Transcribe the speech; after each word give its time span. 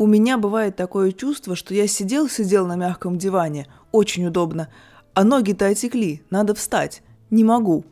У 0.00 0.06
меня 0.06 0.38
бывает 0.38 0.76
такое 0.76 1.12
чувство, 1.12 1.54
что 1.54 1.74
я 1.74 1.86
сидел-сидел 1.86 2.66
на 2.66 2.74
мягком 2.74 3.18
диване, 3.18 3.66
очень 3.92 4.24
удобно, 4.24 4.72
а 5.12 5.24
ноги-то 5.24 5.66
отекли, 5.66 6.22
надо 6.30 6.54
встать. 6.54 7.02
Не 7.28 7.44
могу. 7.44 7.84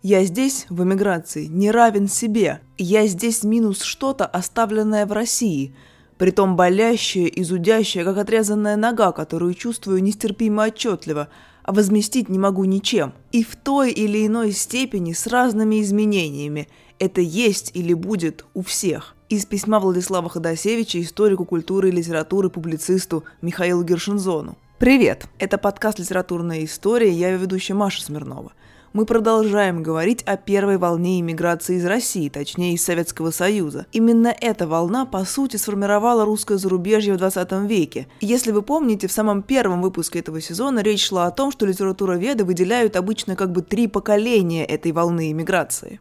Я 0.00 0.22
здесь, 0.22 0.66
в 0.68 0.84
эмиграции, 0.84 1.46
не 1.46 1.72
равен 1.72 2.06
себе. 2.06 2.60
Я 2.78 3.08
здесь 3.08 3.42
минус 3.42 3.82
что-то, 3.82 4.26
оставленное 4.26 5.06
в 5.06 5.12
России. 5.12 5.74
Притом 6.18 6.54
болящее 6.54 7.26
и 7.26 7.42
зудящее, 7.42 8.04
как 8.04 8.16
отрезанная 8.18 8.76
нога, 8.76 9.10
которую 9.10 9.52
чувствую 9.54 10.04
нестерпимо 10.04 10.66
отчетливо, 10.66 11.30
а 11.64 11.72
возместить 11.72 12.28
не 12.28 12.38
могу 12.38 12.62
ничем. 12.62 13.12
И 13.32 13.42
в 13.42 13.56
той 13.56 13.90
или 13.90 14.24
иной 14.24 14.52
степени 14.52 15.14
с 15.14 15.26
разными 15.26 15.82
изменениями. 15.82 16.68
Это 17.00 17.20
есть 17.20 17.72
или 17.74 17.92
будет 17.92 18.44
у 18.54 18.62
всех. 18.62 19.15
Из 19.28 19.44
письма 19.44 19.80
Владислава 19.80 20.28
Ходосевича 20.28 21.02
историку 21.02 21.44
культуры 21.44 21.88
и 21.88 21.92
литературы 21.92 22.48
публицисту 22.48 23.24
Михаилу 23.42 23.82
Гершинзону. 23.82 24.56
Привет! 24.78 25.26
Это 25.40 25.58
подкаст 25.58 25.98
«Литературная 25.98 26.64
история», 26.64 27.10
я 27.10 27.30
ее 27.30 27.36
ведущая 27.36 27.74
Маша 27.74 28.02
Смирнова. 28.02 28.52
Мы 28.92 29.04
продолжаем 29.04 29.82
говорить 29.82 30.22
о 30.22 30.36
первой 30.36 30.78
волне 30.78 31.18
иммиграции 31.18 31.74
из 31.74 31.84
России, 31.84 32.28
точнее 32.28 32.74
из 32.74 32.84
Советского 32.84 33.32
Союза. 33.32 33.86
Именно 33.90 34.32
эта 34.40 34.68
волна, 34.68 35.06
по 35.06 35.24
сути, 35.24 35.56
сформировала 35.56 36.24
русское 36.24 36.56
зарубежье 36.56 37.14
в 37.14 37.16
20 37.16 37.50
веке. 37.68 38.06
Если 38.20 38.52
вы 38.52 38.62
помните, 38.62 39.08
в 39.08 39.12
самом 39.12 39.42
первом 39.42 39.82
выпуске 39.82 40.20
этого 40.20 40.40
сезона 40.40 40.78
речь 40.84 41.04
шла 41.04 41.26
о 41.26 41.32
том, 41.32 41.50
что 41.50 41.66
литературоведы 41.66 42.44
выделяют 42.44 42.94
обычно 42.94 43.34
как 43.34 43.50
бы 43.50 43.62
три 43.62 43.88
поколения 43.88 44.64
этой 44.64 44.92
волны 44.92 45.32
иммиграции. 45.32 45.98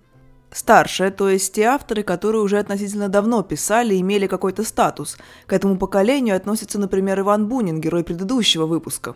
Старшие, 0.56 1.12
то 1.12 1.28
есть 1.28 1.52
те 1.52 1.64
авторы, 1.64 2.02
которые 2.02 2.42
уже 2.42 2.58
относительно 2.58 3.10
давно 3.10 3.44
писали 3.44 3.94
и 3.94 4.00
имели 4.00 4.26
какой-то 4.26 4.64
статус. 4.64 5.18
К 5.48 5.52
этому 5.52 5.78
поколению 5.78 6.38
относится, 6.38 6.80
например, 6.80 7.20
Иван 7.20 7.50
Бунин, 7.50 7.82
герой 7.82 8.06
предыдущего 8.06 8.66
выпуска. 8.66 9.16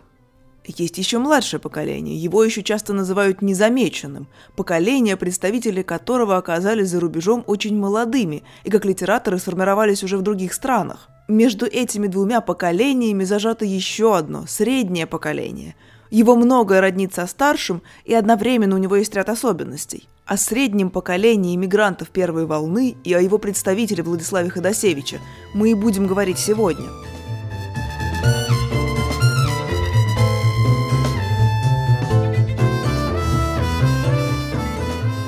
Есть 0.66 0.98
еще 0.98 1.18
младшее 1.18 1.58
поколение, 1.58 2.14
его 2.14 2.44
еще 2.44 2.62
часто 2.62 2.92
называют 2.92 3.40
незамеченным, 3.40 4.28
поколение, 4.54 5.16
представители 5.16 5.80
которого 5.80 6.36
оказались 6.36 6.90
за 6.90 7.00
рубежом 7.00 7.42
очень 7.46 7.74
молодыми 7.74 8.42
и 8.64 8.70
как 8.70 8.84
литераторы 8.84 9.38
сформировались 9.38 10.04
уже 10.04 10.18
в 10.18 10.22
других 10.22 10.52
странах. 10.52 11.08
Между 11.26 11.64
этими 11.64 12.06
двумя 12.06 12.42
поколениями 12.42 13.24
зажато 13.24 13.64
еще 13.64 14.14
одно, 14.14 14.44
среднее 14.46 15.06
поколение. 15.06 15.74
Его 16.10 16.36
многое 16.36 16.80
роднит 16.80 17.14
со 17.14 17.26
старшим, 17.26 17.82
и 18.04 18.14
одновременно 18.14 18.74
у 18.74 18.78
него 18.78 18.96
есть 18.96 19.14
ряд 19.14 19.28
особенностей– 19.28 20.08
о 20.30 20.36
среднем 20.36 20.90
поколении 20.90 21.56
иммигрантов 21.56 22.10
первой 22.10 22.46
волны 22.46 22.94
и 23.02 23.12
о 23.14 23.20
его 23.20 23.38
представителе 23.38 24.04
Владиславе 24.04 24.48
Ходосевиче 24.48 25.18
мы 25.54 25.72
и 25.72 25.74
будем 25.74 26.06
говорить 26.06 26.38
сегодня. 26.38 26.86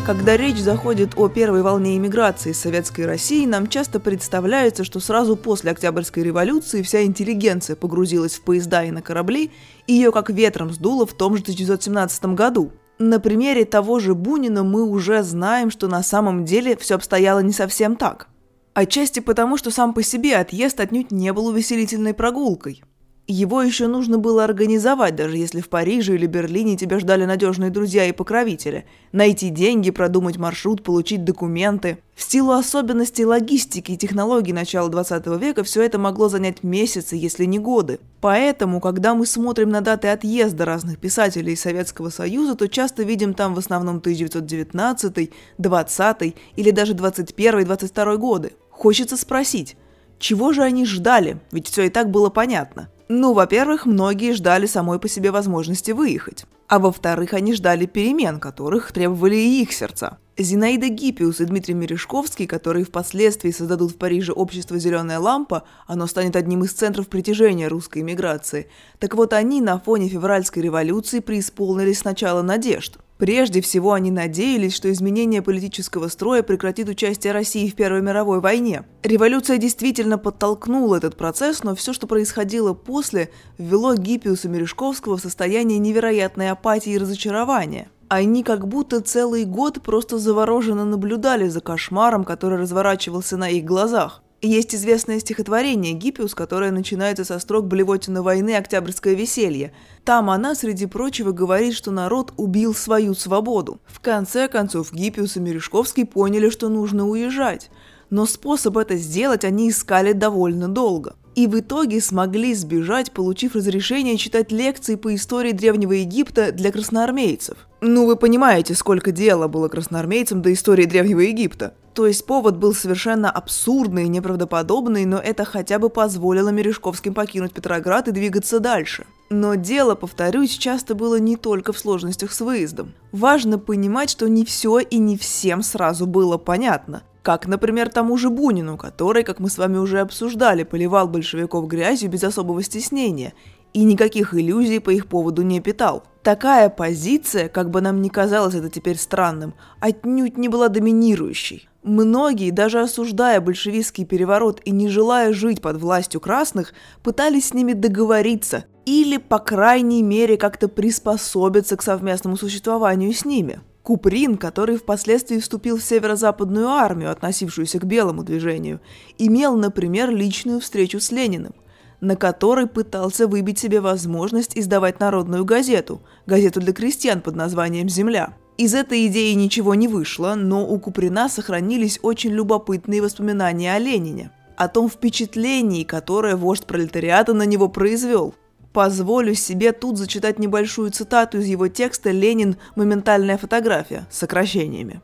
Когда 0.04 0.36
речь 0.36 0.58
заходит 0.58 1.12
о 1.16 1.28
первой 1.28 1.62
волне 1.62 1.96
иммиграции 1.96 2.50
из 2.50 2.58
Советской 2.58 3.06
России, 3.06 3.46
нам 3.46 3.68
часто 3.68 4.00
представляется, 4.00 4.82
что 4.82 4.98
сразу 4.98 5.36
после 5.36 5.70
Октябрьской 5.70 6.24
революции 6.24 6.82
вся 6.82 7.04
интеллигенция 7.04 7.76
погрузилась 7.76 8.34
в 8.34 8.42
поезда 8.42 8.82
и 8.82 8.90
на 8.90 9.00
корабли, 9.00 9.52
и 9.86 9.92
ее 9.92 10.10
как 10.10 10.28
ветром 10.28 10.72
сдуло 10.72 11.06
в 11.06 11.12
том 11.12 11.36
же 11.36 11.42
1917 11.42 12.24
году. 12.34 12.72
На 12.98 13.20
примере 13.20 13.64
того 13.64 14.00
же 14.00 14.16
Бунина 14.16 14.64
мы 14.64 14.82
уже 14.82 15.22
знаем, 15.22 15.70
что 15.70 15.86
на 15.86 16.02
самом 16.02 16.44
деле 16.44 16.76
все 16.76 16.96
обстояло 16.96 17.38
не 17.38 17.52
совсем 17.52 17.94
так. 17.94 18.26
Отчасти 18.74 19.20
потому, 19.20 19.56
что 19.56 19.70
сам 19.70 19.94
по 19.94 20.02
себе 20.02 20.36
отъезд 20.36 20.80
отнюдь 20.80 21.12
не 21.12 21.32
был 21.32 21.46
увеселительной 21.46 22.12
прогулкой. 22.12 22.82
Его 23.28 23.62
еще 23.62 23.86
нужно 23.86 24.18
было 24.18 24.42
организовать, 24.42 25.14
даже 25.14 25.36
если 25.36 25.60
в 25.60 25.68
Париже 25.68 26.16
или 26.16 26.26
Берлине 26.26 26.76
тебя 26.76 26.98
ждали 26.98 27.24
надежные 27.24 27.70
друзья 27.70 28.04
и 28.04 28.12
покровители. 28.12 28.84
Найти 29.12 29.48
деньги, 29.50 29.92
продумать 29.92 30.38
маршрут, 30.38 30.82
получить 30.82 31.22
документы. 31.24 31.98
В 32.16 32.22
силу 32.24 32.50
особенностей 32.50 33.24
логистики 33.24 33.92
и 33.92 33.96
технологий 33.96 34.52
начала 34.52 34.88
20 34.88 35.24
века 35.40 35.62
все 35.62 35.82
это 35.82 36.00
могло 36.00 36.28
занять 36.28 36.64
месяцы, 36.64 37.14
если 37.14 37.44
не 37.44 37.60
годы. 37.60 38.00
Поэтому, 38.20 38.80
когда 38.80 39.14
мы 39.14 39.24
смотрим 39.24 39.70
на 39.70 39.82
даты 39.82 40.08
отъезда 40.08 40.64
разных 40.64 40.98
писателей 40.98 41.52
из 41.52 41.60
Советского 41.60 42.10
Союза, 42.10 42.56
то 42.56 42.68
часто 42.68 43.04
видим 43.04 43.34
там 43.34 43.54
в 43.54 43.58
основном 43.60 43.98
1919, 43.98 45.30
20 45.58 46.36
или 46.56 46.70
даже 46.72 46.94
21-22 46.94 48.16
годы. 48.16 48.52
Хочется 48.68 49.16
спросить, 49.16 49.76
чего 50.18 50.52
же 50.52 50.62
они 50.62 50.84
ждали? 50.86 51.38
Ведь 51.52 51.68
все 51.68 51.84
и 51.84 51.88
так 51.88 52.10
было 52.10 52.28
понятно. 52.28 52.88
Ну, 53.14 53.34
во-первых, 53.34 53.84
многие 53.84 54.32
ждали 54.32 54.64
самой 54.64 54.98
по 54.98 55.06
себе 55.06 55.30
возможности 55.30 55.90
выехать. 55.90 56.46
А 56.66 56.78
во-вторых, 56.78 57.34
они 57.34 57.52
ждали 57.52 57.84
перемен, 57.84 58.40
которых 58.40 58.90
требовали 58.90 59.36
и 59.36 59.60
их 59.60 59.74
сердца. 59.74 60.16
Зинаида 60.38 60.88
Гиппиус 60.88 61.42
и 61.42 61.44
Дмитрий 61.44 61.74
Мережковский, 61.74 62.46
которые 62.46 62.86
впоследствии 62.86 63.50
создадут 63.50 63.92
в 63.92 63.96
Париже 63.98 64.32
общество 64.32 64.78
«Зеленая 64.78 65.18
лампа», 65.18 65.64
оно 65.86 66.06
станет 66.06 66.36
одним 66.36 66.64
из 66.64 66.72
центров 66.72 67.08
притяжения 67.08 67.68
русской 67.68 67.98
эмиграции. 67.98 68.70
Так 68.98 69.14
вот, 69.14 69.34
они 69.34 69.60
на 69.60 69.78
фоне 69.78 70.08
февральской 70.08 70.62
революции 70.62 71.20
преисполнились 71.20 71.98
сначала 71.98 72.40
надежд. 72.40 72.96
Прежде 73.22 73.60
всего, 73.60 73.92
они 73.92 74.10
надеялись, 74.10 74.74
что 74.74 74.90
изменение 74.90 75.42
политического 75.42 76.08
строя 76.08 76.42
прекратит 76.42 76.88
участие 76.88 77.32
России 77.32 77.68
в 77.68 77.76
Первой 77.76 78.02
мировой 78.02 78.40
войне. 78.40 78.82
Революция 79.04 79.58
действительно 79.58 80.18
подтолкнула 80.18 80.96
этот 80.96 81.16
процесс, 81.16 81.62
но 81.62 81.76
все, 81.76 81.92
что 81.92 82.08
происходило 82.08 82.74
после, 82.74 83.30
ввело 83.58 83.94
Гиппиуса 83.94 84.48
Мережковского 84.48 85.18
в 85.18 85.20
состояние 85.20 85.78
невероятной 85.78 86.50
апатии 86.50 86.94
и 86.94 86.98
разочарования. 86.98 87.90
Они 88.08 88.42
как 88.42 88.66
будто 88.66 89.00
целый 89.00 89.44
год 89.44 89.80
просто 89.82 90.18
завороженно 90.18 90.84
наблюдали 90.84 91.46
за 91.46 91.60
кошмаром, 91.60 92.24
который 92.24 92.58
разворачивался 92.58 93.36
на 93.36 93.48
их 93.48 93.64
глазах. 93.64 94.21
Есть 94.44 94.74
известное 94.74 95.20
стихотворение 95.20 95.92
Гиппиус, 95.92 96.34
которое 96.34 96.72
начинается 96.72 97.24
со 97.24 97.38
строк 97.38 97.68
Блевотина 97.68 98.24
войны 98.24 98.56
«Октябрьское 98.56 99.14
веселье». 99.14 99.72
Там 100.02 100.30
она, 100.30 100.56
среди 100.56 100.86
прочего, 100.86 101.30
говорит, 101.30 101.74
что 101.74 101.92
народ 101.92 102.34
убил 102.36 102.74
свою 102.74 103.14
свободу. 103.14 103.80
В 103.86 104.00
конце 104.00 104.48
концов, 104.48 104.92
Гиппиус 104.92 105.36
и 105.36 105.40
Мережковский 105.40 106.04
поняли, 106.04 106.50
что 106.50 106.68
нужно 106.68 107.08
уезжать. 107.08 107.70
Но 108.10 108.26
способ 108.26 108.76
это 108.78 108.96
сделать 108.96 109.44
они 109.44 109.70
искали 109.70 110.12
довольно 110.12 110.66
долго. 110.66 111.14
И 111.36 111.46
в 111.46 111.60
итоге 111.60 112.00
смогли 112.00 112.52
сбежать, 112.54 113.12
получив 113.12 113.54
разрешение 113.54 114.16
читать 114.16 114.50
лекции 114.50 114.96
по 114.96 115.14
истории 115.14 115.52
Древнего 115.52 115.92
Египта 115.92 116.50
для 116.50 116.72
красноармейцев. 116.72 117.56
Ну, 117.80 118.06
вы 118.06 118.16
понимаете, 118.16 118.74
сколько 118.74 119.12
дела 119.12 119.46
было 119.46 119.68
красноармейцам 119.68 120.42
до 120.42 120.52
истории 120.52 120.84
Древнего 120.84 121.20
Египта. 121.20 121.74
То 121.94 122.06
есть 122.06 122.24
повод 122.24 122.56
был 122.56 122.74
совершенно 122.74 123.30
абсурдный 123.30 124.04
и 124.04 124.08
неправдоподобный, 124.08 125.04
но 125.04 125.18
это 125.18 125.44
хотя 125.44 125.78
бы 125.78 125.90
позволило 125.90 126.48
Мережковским 126.48 127.12
покинуть 127.12 127.52
Петроград 127.52 128.08
и 128.08 128.12
двигаться 128.12 128.60
дальше. 128.60 129.04
Но 129.28 129.54
дело, 129.54 129.94
повторюсь, 129.94 130.56
часто 130.56 130.94
было 130.94 131.18
не 131.18 131.36
только 131.36 131.72
в 131.72 131.78
сложностях 131.78 132.32
с 132.32 132.40
выездом. 132.40 132.92
Важно 133.12 133.58
понимать, 133.58 134.10
что 134.10 134.28
не 134.28 134.44
все 134.44 134.78
и 134.78 134.98
не 134.98 135.18
всем 135.18 135.62
сразу 135.62 136.06
было 136.06 136.38
понятно. 136.38 137.02
Как, 137.22 137.46
например, 137.46 137.88
тому 137.88 138.16
же 138.16 138.30
Бунину, 138.30 138.76
который, 138.76 139.22
как 139.22 139.38
мы 139.38 139.48
с 139.48 139.58
вами 139.58 139.76
уже 139.76 140.00
обсуждали, 140.00 140.64
поливал 140.64 141.08
большевиков 141.08 141.66
грязью 141.66 142.10
без 142.10 142.24
особого 142.24 142.62
стеснения 142.62 143.32
и 143.72 143.84
никаких 143.84 144.34
иллюзий 144.34 144.80
по 144.80 144.90
их 144.90 145.06
поводу 145.06 145.42
не 145.42 145.60
питал. 145.60 146.04
Такая 146.22 146.68
позиция, 146.68 147.48
как 147.48 147.70
бы 147.70 147.80
нам 147.80 148.02
ни 148.02 148.08
казалось 148.08 148.54
это 148.54 148.68
теперь 148.68 148.98
странным, 148.98 149.54
отнюдь 149.80 150.36
не 150.36 150.48
была 150.48 150.68
доминирующей. 150.68 151.68
Многие, 151.82 152.52
даже 152.52 152.80
осуждая 152.80 153.40
большевистский 153.40 154.04
переворот 154.04 154.60
и 154.64 154.70
не 154.70 154.88
желая 154.88 155.32
жить 155.32 155.60
под 155.60 155.78
властью 155.78 156.20
красных, 156.20 156.74
пытались 157.02 157.48
с 157.48 157.54
ними 157.54 157.72
договориться 157.72 158.66
или, 158.86 159.16
по 159.16 159.40
крайней 159.40 160.02
мере, 160.02 160.36
как-то 160.36 160.68
приспособиться 160.68 161.76
к 161.76 161.82
совместному 161.82 162.36
существованию 162.36 163.12
с 163.12 163.24
ними. 163.24 163.60
Куприн, 163.82 164.36
который 164.36 164.76
впоследствии 164.76 165.40
вступил 165.40 165.76
в 165.76 165.82
северо-западную 165.82 166.68
армию, 166.68 167.10
относившуюся 167.10 167.80
к 167.80 167.84
белому 167.84 168.22
движению, 168.22 168.80
имел, 169.18 169.56
например, 169.56 170.10
личную 170.10 170.60
встречу 170.60 171.00
с 171.00 171.10
Лениным, 171.10 171.52
на 172.00 172.14
которой 172.14 172.68
пытался 172.68 173.26
выбить 173.26 173.58
себе 173.58 173.80
возможность 173.80 174.56
издавать 174.56 175.00
народную 175.00 175.44
газету, 175.44 176.00
газету 176.26 176.60
для 176.60 176.72
крестьян 176.72 177.20
под 177.20 177.34
названием 177.34 177.88
«Земля». 177.88 178.36
Из 178.62 178.74
этой 178.74 179.08
идеи 179.08 179.32
ничего 179.32 179.74
не 179.74 179.88
вышло, 179.88 180.36
но 180.36 180.64
у 180.64 180.78
Куприна 180.78 181.28
сохранились 181.28 181.98
очень 182.00 182.30
любопытные 182.30 183.02
воспоминания 183.02 183.74
о 183.74 183.80
Ленине, 183.80 184.30
о 184.56 184.68
том 184.68 184.88
впечатлении, 184.88 185.82
которое 185.82 186.36
вождь 186.36 186.64
пролетариата 186.64 187.34
на 187.34 187.42
него 187.42 187.68
произвел. 187.68 188.36
Позволю 188.72 189.34
себе 189.34 189.72
тут 189.72 189.98
зачитать 189.98 190.38
небольшую 190.38 190.92
цитату 190.92 191.38
из 191.38 191.46
его 191.46 191.66
текста 191.66 192.12
«Ленин. 192.12 192.54
Моментальная 192.76 193.36
фотография» 193.36 194.06
с 194.12 194.18
сокращениями. 194.18 195.00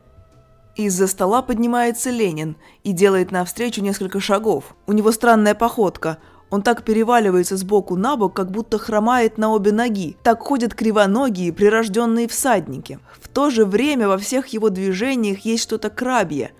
Из-за 0.77 1.07
стола 1.07 1.41
поднимается 1.41 2.11
Ленин 2.11 2.55
и 2.85 2.93
делает 2.93 3.29
навстречу 3.31 3.81
несколько 3.81 4.21
шагов. 4.21 4.73
У 4.87 4.93
него 4.93 5.11
странная 5.11 5.53
походка. 5.53 6.19
Он 6.49 6.63
так 6.63 6.83
переваливается 6.83 7.57
с 7.57 7.63
боку 7.63 7.95
на 7.95 8.15
бок, 8.15 8.33
как 8.33 8.49
будто 8.49 8.77
хромает 8.79 9.37
на 9.37 9.51
обе 9.51 9.71
ноги. 9.71 10.17
Так 10.23 10.41
ходят 10.41 10.73
кривоногие, 10.73 11.53
прирожденные 11.53 12.27
всадники. 12.27 12.99
В 13.21 13.27
то 13.27 13.49
же 13.49 13.65
время 13.65 14.07
во 14.07 14.17
всех 14.17 14.47
его 14.47 14.69
движениях 14.69 15.39
есть 15.39 15.63
что-то 15.63 15.89
крабье. 15.89 16.51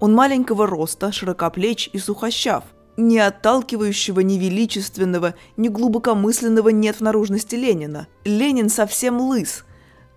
Он 0.00 0.14
маленького 0.14 0.66
роста, 0.66 1.12
широкоплеч 1.12 1.90
и 1.92 1.98
сухощав. 1.98 2.64
Ни 2.96 3.16
отталкивающего, 3.16 4.20
ни 4.20 4.38
величественного, 4.38 5.34
ни 5.56 5.68
глубокомысленного 5.68 6.70
нет 6.70 6.96
в 6.96 7.00
наружности 7.00 7.54
Ленина. 7.54 8.08
Ленин 8.24 8.68
совсем 8.68 9.20
лыс, 9.20 9.64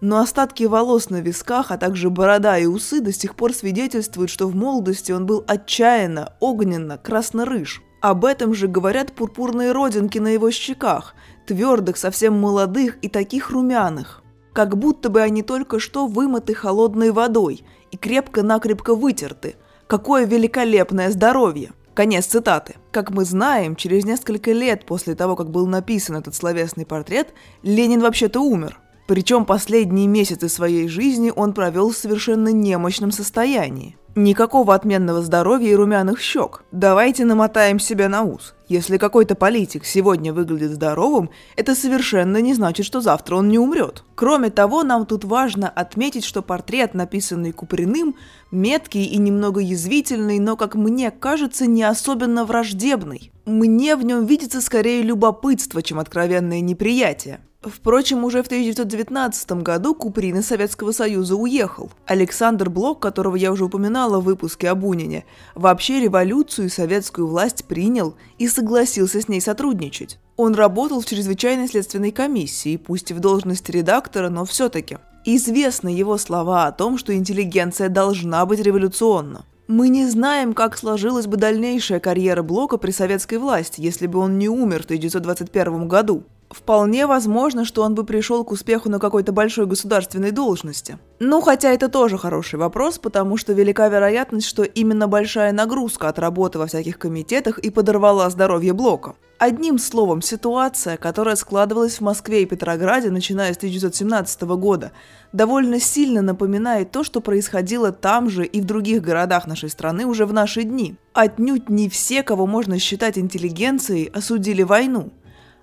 но 0.02 0.18
остатки 0.18 0.64
волос 0.64 1.12
на 1.12 1.22
висках, 1.22 1.70
а 1.70 1.78
также 1.78 2.10
борода 2.10 2.58
и 2.58 2.66
усы 2.66 3.02
до 3.02 3.14
сих 3.14 3.36
пор 3.36 3.54
свидетельствуют, 3.54 4.32
что 4.32 4.48
в 4.48 4.56
молодости 4.56 5.12
он 5.12 5.28
был 5.28 5.44
отчаянно, 5.48 6.34
огненно, 6.40 6.98
красно-рыж. 6.98 7.84
Об 8.02 8.26
этом 8.26 8.56
же 8.56 8.68
говорят 8.68 9.14
пурпурные 9.14 9.72
родинки 9.72 10.18
на 10.18 10.30
его 10.30 10.50
щеках, 10.50 11.14
твердых, 11.46 11.98
совсем 11.98 12.34
молодых 12.34 12.98
и 13.04 13.08
таких 13.08 13.52
румяных. 13.52 14.24
Как 14.54 14.76
будто 14.76 15.10
бы 15.10 15.22
они 15.22 15.44
только 15.44 15.80
что 15.80 16.08
вымыты 16.08 16.56
холодной 16.56 17.12
водой 17.12 17.64
и 17.92 17.98
крепко-накрепко 17.98 18.96
вытерты. 18.96 19.56
Какое 19.86 20.26
великолепное 20.26 21.12
здоровье! 21.12 21.74
Конец 21.94 22.26
цитаты. 22.26 22.76
Как 22.92 23.12
мы 23.12 23.24
знаем, 23.24 23.76
через 23.76 24.04
несколько 24.04 24.52
лет 24.52 24.86
после 24.86 25.14
того, 25.14 25.36
как 25.36 25.52
был 25.52 25.68
написан 25.68 26.16
этот 26.16 26.34
словесный 26.34 26.86
портрет, 26.86 27.34
Ленин 27.62 28.02
вообще-то 28.02 28.40
умер. 28.40 28.80
Причем 29.08 29.46
последние 29.46 30.08
месяцы 30.08 30.50
своей 30.50 30.88
жизни 30.88 31.32
он 31.36 31.54
провел 31.54 31.92
в 31.92 31.98
совершенно 31.98 32.48
немощном 32.48 33.12
состоянии. 33.12 33.98
Никакого 34.16 34.76
отменного 34.76 35.22
здоровья 35.22 35.72
и 35.72 35.76
румяных 35.76 36.20
щек. 36.20 36.66
Давайте 36.74 37.24
намотаем 37.24 37.80
себя 37.80 38.10
на 38.10 38.24
ус. 38.24 38.56
Если 38.68 38.98
какой-то 38.98 39.36
политик 39.36 39.86
сегодня 39.86 40.34
выглядит 40.34 40.72
здоровым, 40.72 41.30
это 41.56 41.76
совершенно 41.76 42.42
не 42.42 42.54
значит, 42.54 42.86
что 42.86 43.00
завтра 43.00 43.38
он 43.38 43.48
не 43.48 43.58
умрет. 43.58 44.04
Кроме 44.16 44.50
того, 44.50 44.84
нам 44.84 45.06
тут 45.06 45.24
важно 45.24 45.70
отметить, 45.70 46.26
что 46.26 46.42
портрет, 46.42 46.94
написанный 46.94 47.54
Куприным, 47.54 48.16
меткий 48.52 49.06
и 49.06 49.18
немного 49.18 49.62
язвительный, 49.62 50.40
но, 50.40 50.58
как 50.58 50.76
мне 50.76 51.10
кажется, 51.10 51.66
не 51.66 51.84
особенно 51.84 52.44
враждебный. 52.44 53.32
Мне 53.46 53.96
в 53.96 54.04
нем 54.04 54.26
видится 54.26 54.60
скорее 54.60 55.04
любопытство, 55.04 55.82
чем 55.82 56.00
откровенное 56.00 56.60
неприятие. 56.60 57.40
Впрочем, 57.62 58.24
уже 58.24 58.42
в 58.42 58.48
1919 58.48 59.52
году 59.62 59.94
Куприн 59.94 60.40
из 60.40 60.48
Советского 60.48 60.92
Союза 60.92 61.36
уехал. 61.36 61.92
Александр 62.08 62.72
Блок, 62.72 63.00
которого 63.00 63.36
я 63.36 63.52
уже 63.52 63.66
упоминала 63.66 64.20
в 64.20 64.24
выпуске 64.24 64.68
о 64.68 64.74
Бунине, 64.74 65.26
вообще 65.54 66.00
революцию 66.00 66.68
и 66.68 66.70
советскую 66.70 67.28
власть 67.28 67.66
принял 67.66 68.16
и 68.40 68.48
согласился 68.48 69.22
с 69.22 69.28
ней 69.28 69.42
сотрудничать. 69.42 70.18
Он 70.38 70.56
работал 70.56 71.02
в 71.02 71.06
чрезвычайной 71.06 71.68
следственной 71.68 72.12
комиссии, 72.12 72.78
пусть 72.78 73.12
и 73.12 73.14
в 73.14 73.20
должности 73.20 73.70
редактора, 73.70 74.30
но 74.30 74.44
все-таки. 74.46 74.98
Известны 75.24 75.90
его 75.90 76.18
слова 76.18 76.66
о 76.66 76.72
том, 76.72 76.98
что 76.98 77.14
интеллигенция 77.14 77.90
должна 77.90 78.44
быть 78.48 78.60
революционна. 78.60 79.46
Мы 79.68 79.90
не 79.90 80.08
знаем, 80.08 80.56
как 80.56 80.76
сложилась 80.76 81.28
бы 81.28 81.38
дальнейшая 81.38 82.00
карьера 82.00 82.42
Блока 82.42 82.78
при 82.78 82.90
советской 82.90 83.38
власти, 83.38 83.82
если 83.82 84.08
бы 84.08 84.18
он 84.18 84.40
не 84.40 84.50
умер 84.50 84.82
в 84.82 84.86
1921 84.86 85.88
году. 85.88 86.24
Вполне 86.52 87.08
возможно, 87.08 87.64
что 87.64 87.82
он 87.82 87.96
бы 87.96 88.04
пришел 88.04 88.44
к 88.44 88.52
успеху 88.52 88.90
на 88.90 89.00
какой-то 89.00 89.32
большой 89.32 89.66
государственной 89.66 90.32
должности. 90.32 91.00
Ну, 91.20 91.40
хотя 91.40 91.72
это 91.72 91.88
тоже 91.88 92.18
хороший 92.18 92.60
вопрос, 92.60 92.98
потому 92.98 93.38
что 93.38 93.54
велика 93.54 93.88
вероятность, 93.88 94.48
что 94.48 94.64
именно 94.64 95.08
большая 95.08 95.54
нагрузка 95.54 96.10
от 96.10 96.20
работы 96.20 96.60
во 96.60 96.68
всяких 96.68 97.00
комитетах 97.00 97.58
и 97.58 97.70
подорвала 97.70 98.30
здоровье 98.30 98.74
Блока. 98.74 99.16
Одним 99.38 99.80
словом, 99.80 100.22
ситуация, 100.22 100.98
которая 100.98 101.36
складывалась 101.36 101.96
в 101.96 102.02
Москве 102.02 102.44
и 102.44 102.46
Петрограде, 102.46 103.10
начиная 103.10 103.54
с 103.54 103.58
1917 103.58 104.42
года, 104.42 104.92
довольно 105.34 105.80
сильно 105.80 106.22
напоминает 106.22 106.92
то, 106.92 107.04
что 107.04 107.22
происходило 107.22 107.92
там 107.92 108.30
же 108.30 108.46
и 108.46 108.62
в 108.62 108.66
других 108.66 109.02
городах 109.02 109.48
нашей 109.48 109.70
страны 109.70 110.06
уже 110.06 110.28
в 110.28 110.34
наши 110.34 110.62
дни. 110.62 110.96
Отнюдь 111.14 111.70
не 111.70 111.90
все, 111.90 112.22
кого 112.22 112.46
можно 112.46 112.78
считать 112.78 113.18
интеллигенцией, 113.18 114.12
осудили 114.14 114.62
войну. 114.62 115.10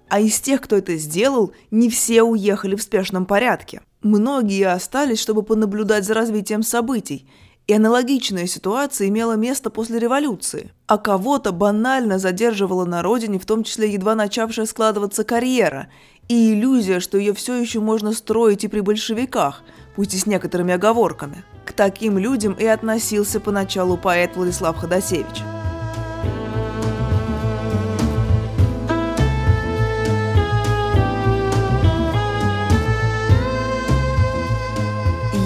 А 0.09 0.21
из 0.21 0.41
тех, 0.41 0.61
кто 0.61 0.77
это 0.77 0.97
сделал, 0.97 1.53
не 1.71 1.91
все 1.91 2.23
уехали 2.23 2.77
в 2.77 2.83
спешном 2.83 3.27
порядке. 3.27 3.83
Многие 4.03 4.73
остались, 4.73 5.21
чтобы 5.21 5.43
понаблюдать 5.43 6.05
за 6.05 6.15
развитием 6.15 6.63
событий, 6.63 7.29
и 7.67 7.75
аналогичная 7.75 8.47
ситуация 8.47 9.09
имела 9.09 9.35
место 9.35 9.69
после 9.69 9.99
революции. 9.99 10.73
А 10.87 10.97
кого-то 10.97 11.53
банально 11.53 12.19
задерживала 12.19 12.87
на 12.87 13.03
родине, 13.03 13.39
в 13.39 13.45
том 13.45 13.65
числе 13.65 13.93
едва 13.93 14.15
начавшая 14.15 14.65
складываться 14.65 15.25
карьера, 15.25 15.89
и 16.29 16.53
иллюзия, 16.53 17.01
что 17.01 17.19
ее 17.19 17.35
все 17.35 17.61
еще 17.61 17.81
можно 17.81 18.13
строить 18.13 18.65
и 18.65 18.69
при 18.69 18.81
большевиках, 18.81 19.63
пусть 19.97 20.15
и 20.15 20.19
с 20.19 20.27
некоторыми 20.27 20.75
оговорками. 20.75 21.45
К 21.67 21.73
таким 21.73 22.17
людям 22.17 22.55
и 22.55 22.65
относился 22.65 23.41
поначалу 23.41 23.99
поэт 23.99 24.37
Владислав 24.37 24.79
Ходосевич. 24.79 25.58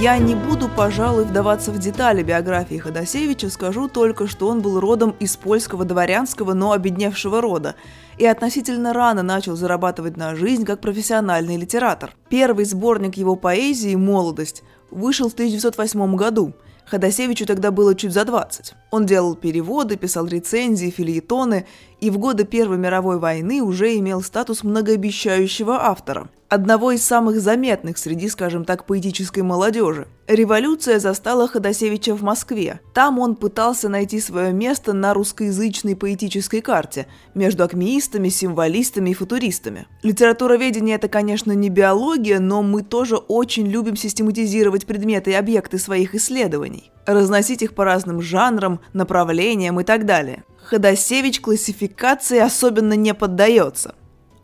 Я 0.02 0.18
не 0.18 0.34
буду, 0.34 0.68
пожалуй, 0.68 1.24
вдаваться 1.24 1.70
в 1.70 1.78
детали 1.78 2.24
биографии 2.24 2.74
Ходосевича, 2.74 3.48
скажу 3.48 3.86
только, 3.86 4.26
что 4.26 4.48
он 4.48 4.60
был 4.60 4.80
родом 4.80 5.14
из 5.20 5.36
польского 5.36 5.84
дворянского, 5.84 6.54
но 6.54 6.72
обедневшего 6.72 7.40
рода, 7.40 7.76
и 8.18 8.26
относительно 8.26 8.92
рано 8.92 9.22
начал 9.22 9.54
зарабатывать 9.54 10.16
на 10.16 10.34
жизнь 10.34 10.64
как 10.64 10.80
профессиональный 10.80 11.56
литератор. 11.56 12.16
Первый 12.28 12.64
сборник 12.64 13.16
его 13.16 13.36
поэзии 13.36 13.94
«Молодость» 13.94 14.64
вышел 14.90 15.30
в 15.30 15.34
1908 15.34 16.16
году. 16.16 16.52
Ходосевичу 16.84 17.46
тогда 17.46 17.70
было 17.70 17.94
чуть 17.94 18.12
за 18.12 18.24
20. 18.24 18.74
Он 18.90 19.06
делал 19.06 19.36
переводы, 19.36 19.96
писал 19.96 20.26
рецензии, 20.26 20.90
фильетоны, 20.90 21.64
и 22.00 22.10
в 22.10 22.18
годы 22.18 22.42
Первой 22.42 22.76
мировой 22.76 23.20
войны 23.20 23.62
уже 23.62 23.96
имел 23.98 24.20
статус 24.20 24.64
многообещающего 24.64 25.84
автора– 25.84 26.28
одного 26.52 26.92
из 26.92 27.02
самых 27.02 27.40
заметных 27.40 27.96
среди, 27.96 28.28
скажем 28.28 28.66
так, 28.66 28.84
поэтической 28.84 29.42
молодежи. 29.42 30.06
Революция 30.28 30.98
застала 30.98 31.48
Ходосевича 31.48 32.14
в 32.14 32.22
Москве. 32.22 32.80
Там 32.92 33.18
он 33.18 33.36
пытался 33.36 33.88
найти 33.88 34.20
свое 34.20 34.52
место 34.52 34.92
на 34.92 35.14
русскоязычной 35.14 35.96
поэтической 35.96 36.60
карте 36.60 37.06
между 37.34 37.64
акмеистами, 37.64 38.28
символистами 38.28 39.10
и 39.10 39.14
футуристами. 39.14 39.86
Литературоведение– 40.02 40.96
это, 40.96 41.08
конечно, 41.08 41.52
не 41.52 41.70
биология, 41.70 42.38
но 42.38 42.62
мы 42.62 42.82
тоже 42.82 43.16
очень 43.16 43.66
любим 43.66 43.96
систематизировать 43.96 44.84
предметы 44.84 45.30
и 45.30 45.34
объекты 45.34 45.78
своих 45.78 46.14
исследований, 46.14 46.92
разносить 47.06 47.62
их 47.62 47.74
по 47.74 47.86
разным 47.86 48.20
жанрам, 48.20 48.80
направлениям 48.92 49.80
и 49.80 49.84
так 49.84 50.04
далее. 50.04 50.44
Ходосевич 50.62 51.40
классификации 51.40 52.38
особенно 52.38 52.92
не 52.92 53.14
поддается– 53.14 53.94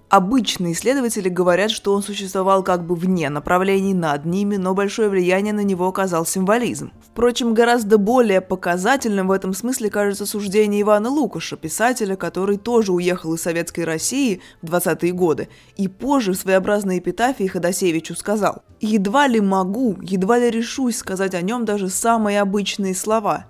Обычные 0.09 0.73
исследователи 0.73 1.29
говорят, 1.29 1.71
что 1.71 1.93
он 1.93 2.03
существовал 2.03 2.63
как 2.63 2.87
бы 2.87 2.95
вне 2.95 3.29
направлений 3.29 3.93
над 3.93 4.25
ними, 4.25 4.57
но 4.57 4.73
большое 4.73 5.11
влияние 5.11 5.53
на 5.53 5.63
него 5.63 5.87
оказал 5.87 6.25
символизм. 6.25 6.93
Впрочем, 7.05 7.53
гораздо 7.53 7.99
более 7.99 8.41
показательным 8.41 9.29
в 9.29 9.33
этом 9.33 9.53
смысле 9.53 9.91
кажется 9.91 10.25
суждение 10.25 10.81
Ивана 10.81 11.11
Лукаша, 11.11 11.59
писателя, 11.59 12.17
который 12.17 12.57
тоже 12.57 12.93
уехал 12.93 13.35
из 13.35 13.43
Советской 13.43 13.85
России 13.85 14.41
в 14.63 14.73
20-е 14.73 15.13
годы, 15.13 15.51
и 15.77 15.89
позже 15.89 16.33
в 16.33 16.37
своеобразной 16.37 17.01
эпитафии 17.01 17.45
Ходосевичу 17.45 18.15
сказал 18.15 18.63
«Едва 18.81 19.27
ли 19.27 19.43
могу, 19.43 19.99
едва 20.01 20.39
ли 20.39 20.51
решусь 20.51 20.97
сказать 20.97 21.35
о 21.35 21.43
нем 21.43 21.67
даже 21.67 21.91
самые 21.91 22.41
обычные 22.41 22.95
слова. 22.95 23.45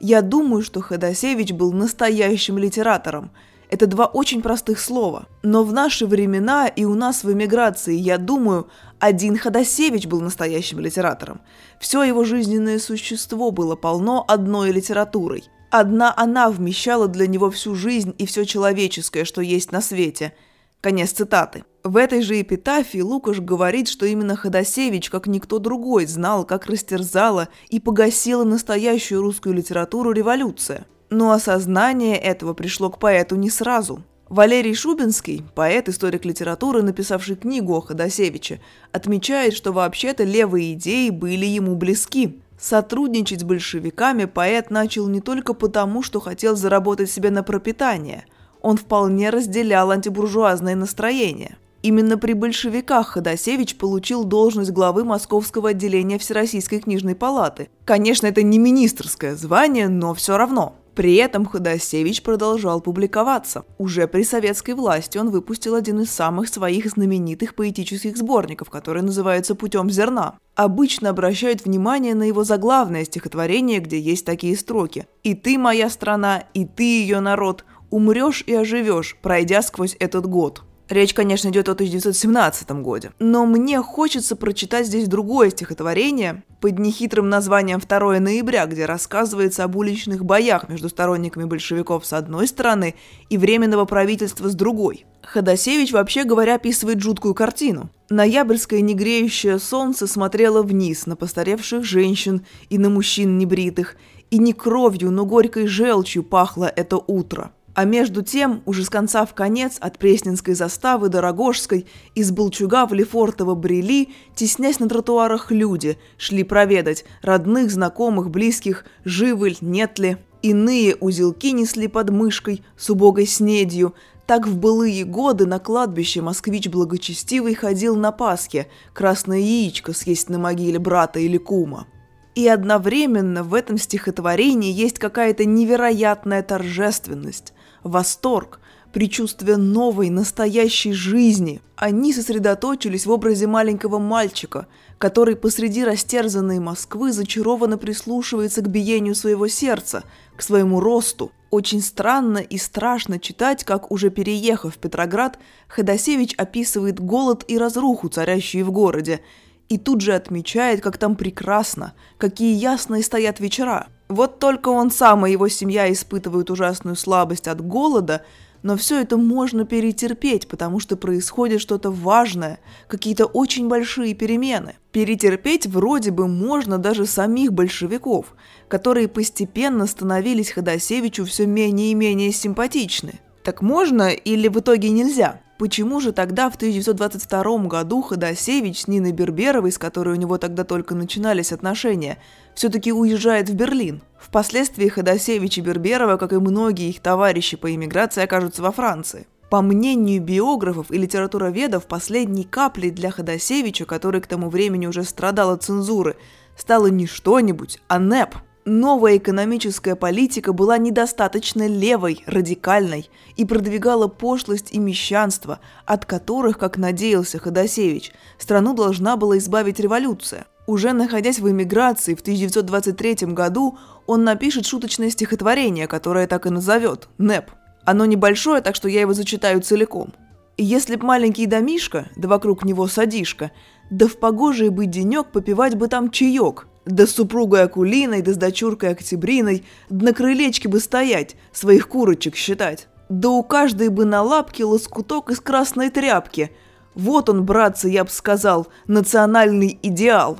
Я 0.00 0.22
думаю, 0.22 0.62
что 0.62 0.80
Ходосевич 0.80 1.52
был 1.52 1.72
настоящим 1.72 2.58
литератором– 2.58 3.30
это 3.70 3.86
два 3.86 4.06
очень 4.06 4.42
простых 4.42 4.80
слова. 4.80 5.26
Но 5.42 5.64
в 5.64 5.72
наши 5.72 6.06
времена 6.06 6.66
и 6.66 6.84
у 6.84 6.94
нас 6.94 7.22
в 7.22 7.32
эмиграции, 7.32 7.94
я 7.94 8.18
думаю, 8.18 8.68
один 8.98 9.38
Ходосевич 9.38 10.06
был 10.06 10.20
настоящим 10.20 10.80
литератором. 10.80 11.40
Все 11.78 12.02
его 12.02 12.24
жизненное 12.24 12.78
существо 12.78 13.50
было 13.52 13.76
полно 13.76 14.24
одной 14.26 14.72
литературой. 14.72 15.44
Одна 15.70 16.12
она 16.16 16.50
вмещала 16.50 17.06
для 17.06 17.28
него 17.28 17.50
всю 17.50 17.76
жизнь 17.76 18.12
и 18.18 18.26
все 18.26 18.44
человеческое, 18.44 19.24
что 19.24 19.40
есть 19.40 19.70
на 19.70 19.80
свете. 19.80 20.34
Конец 20.80 21.12
цитаты. 21.12 21.64
В 21.84 21.96
этой 21.96 22.22
же 22.22 22.40
эпитафии 22.40 23.00
Лукаш 23.00 23.38
говорит, 23.38 23.88
что 23.88 24.04
именно 24.04 24.34
Ходосевич, 24.34 25.10
как 25.10 25.28
никто 25.28 25.58
другой, 25.58 26.06
знал, 26.06 26.44
как 26.44 26.66
растерзала 26.66 27.48
и 27.68 27.78
погасила 27.78 28.44
настоящую 28.44 29.22
русскую 29.22 29.54
литературу 29.54 30.10
революция– 30.10 30.86
но 31.10 31.32
осознание 31.32 32.16
этого 32.16 32.54
пришло 32.54 32.88
к 32.88 32.98
поэту 32.98 33.36
не 33.36 33.50
сразу. 33.50 34.02
Валерий 34.28 34.74
Шубинский, 34.74 35.42
поэт, 35.56 35.88
историк 35.88 36.24
литературы, 36.24 36.82
написавший 36.82 37.34
книгу 37.34 37.74
о 37.74 37.80
Ходосевиче, 37.80 38.60
отмечает, 38.92 39.54
что 39.54 39.72
вообще-то 39.72 40.22
левые 40.22 40.74
идеи 40.74 41.10
были 41.10 41.46
ему 41.46 41.74
близки. 41.74 42.40
Сотрудничать 42.56 43.40
с 43.40 43.44
большевиками 43.44 44.26
поэт 44.26 44.70
начал 44.70 45.08
не 45.08 45.20
только 45.20 45.52
потому, 45.52 46.04
что 46.04 46.20
хотел 46.20 46.54
заработать 46.54 47.10
себе 47.10 47.30
на 47.30 47.42
пропитание. 47.42 48.24
Он 48.60 48.76
вполне 48.76 49.30
разделял 49.30 49.90
антибуржуазное 49.90 50.76
настроение. 50.76 51.56
Именно 51.82 52.18
при 52.18 52.34
большевиках 52.34 53.08
Ходосевич 53.08 53.78
получил 53.78 54.24
должность 54.24 54.70
главы 54.70 55.04
Московского 55.04 55.70
отделения 55.70 56.18
Всероссийской 56.18 56.78
книжной 56.78 57.14
палаты. 57.16 57.70
Конечно, 57.86 58.26
это 58.26 58.42
не 58.42 58.58
министрское 58.58 59.34
звание, 59.34 59.88
но 59.88 60.14
все 60.14 60.36
равно. 60.36 60.74
При 60.94 61.14
этом 61.14 61.46
Ходосевич 61.46 62.22
продолжал 62.22 62.80
публиковаться. 62.80 63.64
Уже 63.78 64.08
при 64.08 64.22
советской 64.22 64.74
власти 64.74 65.18
он 65.18 65.30
выпустил 65.30 65.74
один 65.74 66.00
из 66.00 66.10
самых 66.10 66.48
своих 66.48 66.86
знаменитых 66.90 67.54
поэтических 67.54 68.16
сборников, 68.16 68.70
который 68.70 69.02
называется 69.02 69.54
«Путем 69.54 69.88
зерна». 69.90 70.38
Обычно 70.56 71.10
обращают 71.10 71.64
внимание 71.64 72.14
на 72.14 72.24
его 72.24 72.44
заглавное 72.44 73.04
стихотворение, 73.04 73.78
где 73.78 73.98
есть 73.98 74.26
такие 74.26 74.56
строки 74.56 75.06
«И 75.22 75.34
ты, 75.34 75.58
моя 75.58 75.88
страна, 75.88 76.44
и 76.54 76.66
ты 76.66 76.82
ее 76.82 77.20
народ, 77.20 77.64
умрешь 77.90 78.42
и 78.46 78.54
оживешь, 78.54 79.16
пройдя 79.22 79.62
сквозь 79.62 79.96
этот 79.98 80.26
год». 80.26 80.64
Речь, 80.90 81.14
конечно, 81.14 81.48
идет 81.50 81.68
о 81.68 81.72
1917 81.72 82.68
году. 82.82 83.10
Но 83.20 83.46
мне 83.46 83.80
хочется 83.80 84.34
прочитать 84.34 84.88
здесь 84.88 85.06
другое 85.06 85.50
стихотворение 85.50 86.42
под 86.60 86.80
нехитрым 86.80 87.28
названием 87.28 87.78
«2 87.78 88.18
ноября», 88.18 88.66
где 88.66 88.86
рассказывается 88.86 89.62
об 89.62 89.76
уличных 89.76 90.24
боях 90.24 90.68
между 90.68 90.88
сторонниками 90.88 91.44
большевиков 91.44 92.04
с 92.04 92.12
одной 92.12 92.48
стороны 92.48 92.96
и 93.28 93.38
Временного 93.38 93.84
правительства 93.84 94.48
с 94.48 94.54
другой. 94.56 95.06
Ходосевич, 95.22 95.92
вообще 95.92 96.24
говоря, 96.24 96.56
описывает 96.56 97.00
жуткую 97.00 97.34
картину. 97.34 97.88
Ноябрьское 98.08 98.80
негреющее 98.80 99.60
солнце 99.60 100.08
смотрело 100.08 100.64
вниз 100.64 101.06
на 101.06 101.14
постаревших 101.14 101.84
женщин 101.84 102.44
и 102.68 102.78
на 102.78 102.90
мужчин 102.90 103.38
небритых, 103.38 103.94
и 104.32 104.38
не 104.38 104.52
кровью, 104.52 105.12
но 105.12 105.24
горькой 105.24 105.68
желчью 105.68 106.24
пахло 106.24 106.64
это 106.64 106.96
утро– 106.96 107.52
а 107.80 107.86
между 107.86 108.20
тем, 108.20 108.60
уже 108.66 108.84
с 108.84 108.90
конца 108.90 109.24
в 109.24 109.32
конец, 109.32 109.78
от 109.80 109.98
Пресненской 109.98 110.52
заставы 110.52 111.08
до 111.08 111.22
Рогожской, 111.22 111.86
из 112.14 112.30
Болчуга 112.30 112.84
в 112.84 112.92
Лефортово 112.92 113.54
брели, 113.54 114.10
теснясь 114.34 114.80
на 114.80 114.86
тротуарах 114.86 115.50
люди, 115.50 115.96
шли 116.18 116.44
проведать 116.44 117.06
родных, 117.22 117.70
знакомых, 117.70 118.28
близких, 118.28 118.84
живы 119.06 119.48
ли, 119.48 119.56
нет 119.62 119.98
ли. 119.98 120.18
Иные 120.42 120.94
узелки 120.96 121.52
несли 121.52 121.88
под 121.88 122.10
мышкой 122.10 122.62
с 122.76 122.90
убогой 122.90 123.24
снедью. 123.24 123.94
Так 124.26 124.46
в 124.46 124.58
былые 124.58 125.04
годы 125.04 125.46
на 125.46 125.58
кладбище 125.58 126.20
москвич 126.20 126.68
благочестивый 126.68 127.54
ходил 127.54 127.96
на 127.96 128.12
Пасхе, 128.12 128.66
красное 128.92 129.38
яичко 129.38 129.94
съесть 129.94 130.28
на 130.28 130.38
могиле 130.38 130.78
брата 130.78 131.18
или 131.18 131.38
кума. 131.38 131.86
И 132.34 132.46
одновременно 132.46 133.42
в 133.42 133.54
этом 133.54 133.78
стихотворении 133.78 134.70
есть 134.70 134.98
какая-то 134.98 135.46
невероятная 135.46 136.42
торжественность 136.42 137.54
восторг, 137.82 138.60
предчувствие 138.92 139.56
новой, 139.56 140.10
настоящей 140.10 140.92
жизни. 140.92 141.60
Они 141.76 142.12
сосредоточились 142.12 143.06
в 143.06 143.10
образе 143.10 143.46
маленького 143.46 143.98
мальчика, 143.98 144.66
который 144.98 145.36
посреди 145.36 145.84
растерзанной 145.84 146.58
Москвы 146.58 147.12
зачарованно 147.12 147.78
прислушивается 147.78 148.62
к 148.62 148.68
биению 148.68 149.14
своего 149.14 149.48
сердца, 149.48 150.04
к 150.36 150.42
своему 150.42 150.80
росту. 150.80 151.32
Очень 151.50 151.80
странно 151.80 152.38
и 152.38 152.58
страшно 152.58 153.18
читать, 153.18 153.64
как, 153.64 153.90
уже 153.90 154.10
переехав 154.10 154.74
в 154.74 154.78
Петроград, 154.78 155.38
Ходосевич 155.68 156.34
описывает 156.34 157.00
голод 157.00 157.44
и 157.48 157.58
разруху, 157.58 158.08
царящие 158.08 158.64
в 158.64 158.70
городе, 158.70 159.20
и 159.68 159.78
тут 159.78 160.00
же 160.00 160.14
отмечает, 160.14 160.80
как 160.80 160.98
там 160.98 161.16
прекрасно, 161.16 161.94
какие 162.18 162.54
ясные 162.54 163.02
стоят 163.02 163.40
вечера. 163.40 163.88
Вот 164.10 164.40
только 164.40 164.70
он 164.70 164.90
сам 164.90 165.24
и 165.24 165.30
его 165.30 165.46
семья 165.46 165.90
испытывают 165.90 166.50
ужасную 166.50 166.96
слабость 166.96 167.46
от 167.46 167.60
голода, 167.64 168.24
но 168.64 168.76
все 168.76 169.00
это 169.00 169.16
можно 169.16 169.64
перетерпеть, 169.64 170.48
потому 170.48 170.80
что 170.80 170.96
происходит 170.96 171.60
что-то 171.60 171.92
важное, 171.92 172.58
какие-то 172.88 173.26
очень 173.26 173.68
большие 173.68 174.14
перемены. 174.14 174.74
Перетерпеть 174.90 175.68
вроде 175.68 176.10
бы 176.10 176.26
можно 176.26 176.76
даже 176.76 177.06
самих 177.06 177.52
большевиков, 177.52 178.34
которые 178.66 179.06
постепенно 179.06 179.86
становились 179.86 180.50
Ходосевичу 180.50 181.24
все 181.24 181.46
менее 181.46 181.92
и 181.92 181.94
менее 181.94 182.32
симпатичны. 182.32 183.20
Так 183.44 183.62
можно 183.62 184.10
или 184.10 184.48
в 184.48 184.58
итоге 184.58 184.90
нельзя? 184.90 185.40
Почему 185.60 186.00
же 186.00 186.12
тогда, 186.12 186.48
в 186.48 186.56
1922 186.56 187.58
году, 187.66 188.00
Ходосевич 188.00 188.80
с 188.80 188.88
Ниной 188.88 189.12
Берберовой, 189.12 189.72
с 189.72 189.76
которой 189.76 190.16
у 190.16 190.18
него 190.18 190.38
тогда 190.38 190.64
только 190.64 190.94
начинались 190.94 191.52
отношения, 191.52 192.16
все-таки 192.54 192.94
уезжает 192.94 193.50
в 193.50 193.54
Берлин? 193.54 194.00
Впоследствии 194.18 194.88
Ходосевич 194.88 195.58
и 195.58 195.60
Берберова, 195.60 196.16
как 196.16 196.32
и 196.32 196.38
многие 196.38 196.88
их 196.88 197.00
товарищи 197.00 197.58
по 197.58 197.74
иммиграции, 197.74 198.22
окажутся 198.22 198.62
во 198.62 198.72
Франции. 198.72 199.26
По 199.50 199.60
мнению 199.60 200.22
биографов 200.22 200.90
и 200.90 200.96
литературоведов, 200.96 201.84
последней 201.84 202.44
каплей 202.44 202.90
для 202.90 203.10
Ходосевича, 203.10 203.84
который 203.84 204.22
к 204.22 204.26
тому 204.26 204.48
времени 204.48 204.86
уже 204.86 205.04
страдал 205.04 205.50
от 205.50 205.62
цензуры, 205.62 206.16
стало 206.56 206.86
не 206.86 207.06
что-нибудь, 207.06 207.82
а 207.86 207.98
НЭП– 207.98 208.36
Новая 208.72 209.16
экономическая 209.16 209.96
политика 209.96 210.52
была 210.52 210.78
недостаточно 210.78 211.66
левой, 211.66 212.22
радикальной 212.26 213.10
и 213.36 213.44
продвигала 213.44 214.06
пошлость 214.06 214.68
и 214.70 214.78
мещанство, 214.78 215.58
от 215.86 216.06
которых, 216.06 216.56
как 216.56 216.76
надеялся 216.76 217.40
Ходосевич, 217.40 218.12
страну 218.38 218.72
должна 218.72 219.16
была 219.16 219.38
избавить 219.38 219.80
революция. 219.80 220.46
Уже 220.68 220.92
находясь 220.92 221.40
в 221.40 221.50
эмиграции 221.50 222.14
в 222.14 222.20
1923 222.20 223.32
году, 223.32 223.76
он 224.06 224.22
напишет 224.22 224.66
шуточное 224.66 225.10
стихотворение, 225.10 225.88
которое 225.88 226.28
так 226.28 226.46
и 226.46 226.50
назовет– 226.50 227.08
«НЭП». 227.18 227.50
Оно 227.84 228.04
небольшое, 228.04 228.62
так 228.62 228.76
что 228.76 228.88
я 228.88 229.00
его 229.00 229.14
зачитаю 229.14 229.62
целиком. 229.62 230.12
«Если 230.56 230.94
б 230.94 231.04
маленький 231.04 231.46
домишка, 231.46 232.06
да 232.14 232.28
вокруг 232.28 232.64
него 232.64 232.86
садишка, 232.86 233.50
да 233.90 234.06
в 234.06 234.16
погожий 234.16 234.68
бы 234.68 234.86
денек 234.86 235.32
попивать 235.32 235.74
бы 235.74 235.88
там 235.88 236.12
чаек, 236.12 236.68
да 236.84 237.06
с 237.06 237.10
супругой 237.10 237.64
Акулиной, 237.64 238.22
да 238.22 238.32
с 238.32 238.36
дочуркой 238.36 238.90
Октябриной, 238.90 239.64
да 239.88 240.06
на 240.06 240.12
крылечке 240.12 240.68
бы 240.68 240.80
стоять, 240.80 241.36
своих 241.52 241.88
курочек 241.88 242.36
считать. 242.36 242.88
Да 243.08 243.28
у 243.28 243.42
каждой 243.42 243.88
бы 243.88 244.04
на 244.04 244.22
лапке 244.22 244.64
лоскуток 244.64 245.30
из 245.30 245.40
красной 245.40 245.90
тряпки. 245.90 246.50
Вот 246.94 247.28
он, 247.28 247.44
братцы, 247.44 247.88
я 247.88 248.04
бы 248.04 248.10
сказал, 248.10 248.68
национальный 248.86 249.78
идеал. 249.82 250.38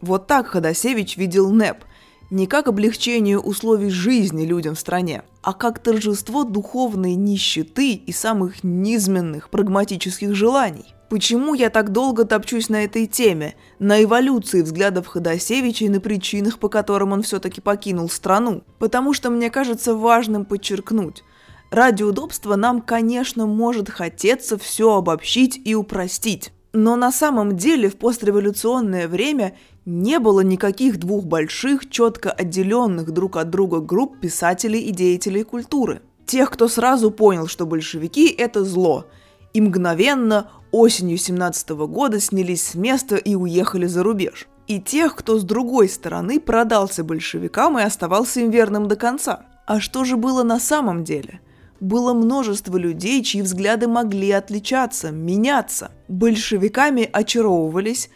Вот 0.00 0.26
так 0.26 0.48
Ходосевич 0.48 1.16
видел 1.16 1.50
НЭП. 1.50 1.84
Не 2.30 2.46
как 2.46 2.68
облегчение 2.68 3.38
условий 3.38 3.90
жизни 3.90 4.44
людям 4.44 4.76
в 4.76 4.78
стране, 4.78 5.24
а 5.42 5.52
как 5.52 5.80
торжество 5.80 6.44
духовной 6.44 7.14
нищеты 7.14 7.94
и 7.94 8.12
самых 8.12 8.62
низменных 8.62 9.50
прагматических 9.50 10.34
желаний. 10.34 10.94
Почему 11.10 11.54
я 11.54 11.70
так 11.70 11.90
долго 11.90 12.24
топчусь 12.24 12.68
на 12.68 12.84
этой 12.84 13.08
теме, 13.08 13.56
на 13.80 14.00
эволюции 14.00 14.62
взглядов 14.62 15.08
Ходосевича 15.08 15.86
и 15.86 15.88
на 15.88 15.98
причинах, 15.98 16.60
по 16.60 16.68
которым 16.68 17.10
он 17.10 17.22
все-таки 17.22 17.60
покинул 17.60 18.08
страну? 18.08 18.62
Потому 18.78 19.12
что 19.12 19.28
мне 19.28 19.50
кажется 19.50 19.96
важным 19.96 20.44
подчеркнуть. 20.44 21.24
Ради 21.72 22.04
удобства 22.04 22.54
нам, 22.54 22.80
конечно, 22.80 23.46
может 23.46 23.90
хотеться 23.90 24.56
все 24.56 24.94
обобщить 24.94 25.60
и 25.64 25.74
упростить. 25.74 26.52
Но 26.72 26.94
на 26.94 27.10
самом 27.10 27.56
деле 27.56 27.90
в 27.90 27.96
постреволюционное 27.96 29.08
время 29.08 29.56
не 29.84 30.20
было 30.20 30.42
никаких 30.42 31.00
двух 31.00 31.24
больших, 31.24 31.90
четко 31.90 32.30
отделенных 32.30 33.10
друг 33.10 33.36
от 33.36 33.50
друга 33.50 33.80
групп 33.80 34.20
писателей 34.20 34.82
и 34.82 34.92
деятелей 34.92 35.42
культуры. 35.42 36.02
Тех, 36.24 36.52
кто 36.52 36.68
сразу 36.68 37.10
понял, 37.10 37.48
что 37.48 37.66
большевики– 37.66 38.28
это 38.38 38.64
зло– 38.64 39.06
и 39.52 39.60
мгновенно 39.60 40.50
осенью 40.72 41.18
17 41.18 41.70
года 41.70 42.20
снялись 42.20 42.62
с 42.66 42.74
места 42.74 43.16
и 43.16 43.34
уехали 43.34 43.86
за 43.86 44.02
рубеж. 44.02 44.46
И 44.66 44.80
тех, 44.80 45.16
кто 45.16 45.38
с 45.38 45.42
другой 45.42 45.88
стороны 45.88 46.38
продался 46.38 47.02
большевикам 47.02 47.78
и 47.78 47.82
оставался 47.82 48.40
им 48.40 48.50
верным 48.50 48.88
до 48.88 48.96
конца. 48.96 49.46
А 49.66 49.80
что 49.80 50.04
же 50.04 50.16
было 50.16 50.42
на 50.42 50.60
самом 50.60 51.04
деле? 51.04 51.40
Было 51.80 52.12
множество 52.12 52.76
людей, 52.76 53.22
чьи 53.24 53.40
взгляды 53.42 53.88
могли 53.88 54.30
отличаться, 54.30 55.10
меняться. 55.10 55.90
Большевиками 56.08 57.08
очаровывались 57.10 58.10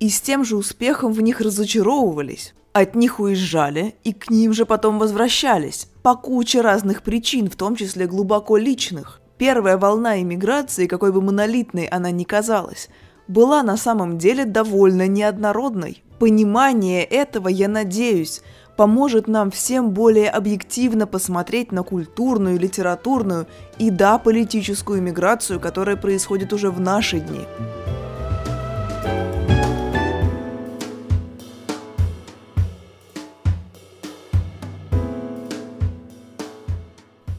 и 0.00 0.08
с 0.08 0.20
тем 0.20 0.44
же 0.44 0.56
успехом 0.56 1.12
в 1.12 1.20
них 1.20 1.40
разочаровывались. 1.40 2.54
От 2.72 2.94
них 2.94 3.20
уезжали 3.20 3.96
и 4.04 4.12
к 4.12 4.30
ним 4.30 4.52
же 4.52 4.64
потом 4.64 4.98
возвращались, 4.98 5.88
по 6.02 6.14
куче 6.14 6.60
разных 6.60 7.02
причин, 7.02 7.50
в 7.50 7.56
том 7.56 7.76
числе 7.76 8.06
глубоко 8.06 8.56
личных. 8.56 9.19
Первая 9.40 9.78
волна 9.78 10.20
иммиграции, 10.20 10.86
какой 10.86 11.12
бы 11.12 11.22
монолитной 11.22 11.86
она 11.86 12.10
ни 12.10 12.24
казалась, 12.24 12.90
была 13.26 13.62
на 13.62 13.78
самом 13.78 14.18
деле 14.18 14.44
довольно 14.44 15.08
неоднородной. 15.08 16.02
Понимание 16.18 17.04
этого, 17.04 17.48
я 17.48 17.66
надеюсь, 17.66 18.42
поможет 18.76 19.28
нам 19.28 19.50
всем 19.50 19.92
более 19.92 20.28
объективно 20.28 21.06
посмотреть 21.06 21.72
на 21.72 21.82
культурную, 21.82 22.58
литературную 22.58 23.46
и, 23.78 23.88
да, 23.88 24.18
политическую 24.18 24.98
иммиграцию, 24.98 25.58
которая 25.58 25.96
происходит 25.96 26.52
уже 26.52 26.70
в 26.70 26.78
наши 26.78 27.20
дни. 27.20 27.46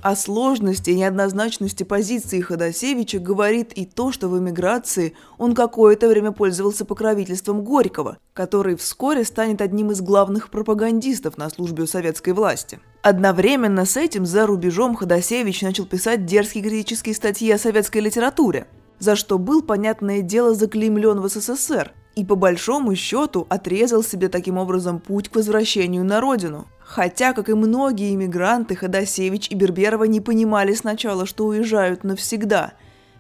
О 0.02 0.16
сложности 0.16 0.90
и 0.90 0.96
неоднозначности 0.96 1.84
позиции 1.84 2.42
Ходосевича 2.42 3.20
говорит 3.20 3.72
и 3.74 3.86
то, 3.86 4.12
что 4.12 4.30
в 4.30 4.40
эмиграции 4.40 5.14
он 5.38 5.54
какое-то 5.54 6.08
время 6.08 6.32
пользовался 6.32 6.86
покровительством 6.86 7.64
Горького, 7.64 8.18
который 8.34 8.76
вскоре 8.76 9.24
станет 9.24 9.62
одним 9.62 9.92
из 9.92 10.02
главных 10.02 10.50
пропагандистов 10.50 11.38
на 11.38 11.52
службе 11.52 11.84
у 11.84 11.88
советской 11.88 12.34
власти. 12.34 12.80
Одновременно 13.04 13.86
с 13.86 13.96
этим 13.96 14.26
за 14.26 14.48
рубежом 14.48 14.96
Ходосевич 14.96 15.62
начал 15.62 15.86
писать 15.86 16.26
дерзкие 16.26 16.64
критические 16.64 17.14
статьи 17.14 17.52
о 17.52 17.60
советской 17.60 18.00
литературе, 18.00 18.66
за 18.98 19.16
что 19.16 19.38
был, 19.38 19.62
понятное 19.62 20.22
дело, 20.22 20.56
заклеймлен 20.56 21.20
в 21.20 21.30
СССР, 21.30 21.94
и 22.16 22.26
по 22.26 22.36
большому 22.36 22.96
счету 22.96 23.46
отрезал 23.50 24.04
себе 24.04 24.30
таким 24.30 24.58
образом 24.58 25.00
путь 25.00 25.30
к 25.30 25.36
возвращению 25.36 26.04
на 26.04 26.22
родину. 26.22 26.68
Хотя, 26.94 27.32
как 27.32 27.48
и 27.48 27.54
многие 27.54 28.14
иммигранты, 28.14 28.76
Ходосевич 28.76 29.48
и 29.50 29.56
Берберова 29.56 30.04
не 30.04 30.20
понимали 30.20 30.74
сначала, 30.74 31.26
что 31.26 31.46
уезжают 31.46 32.04
навсегда, 32.04 32.74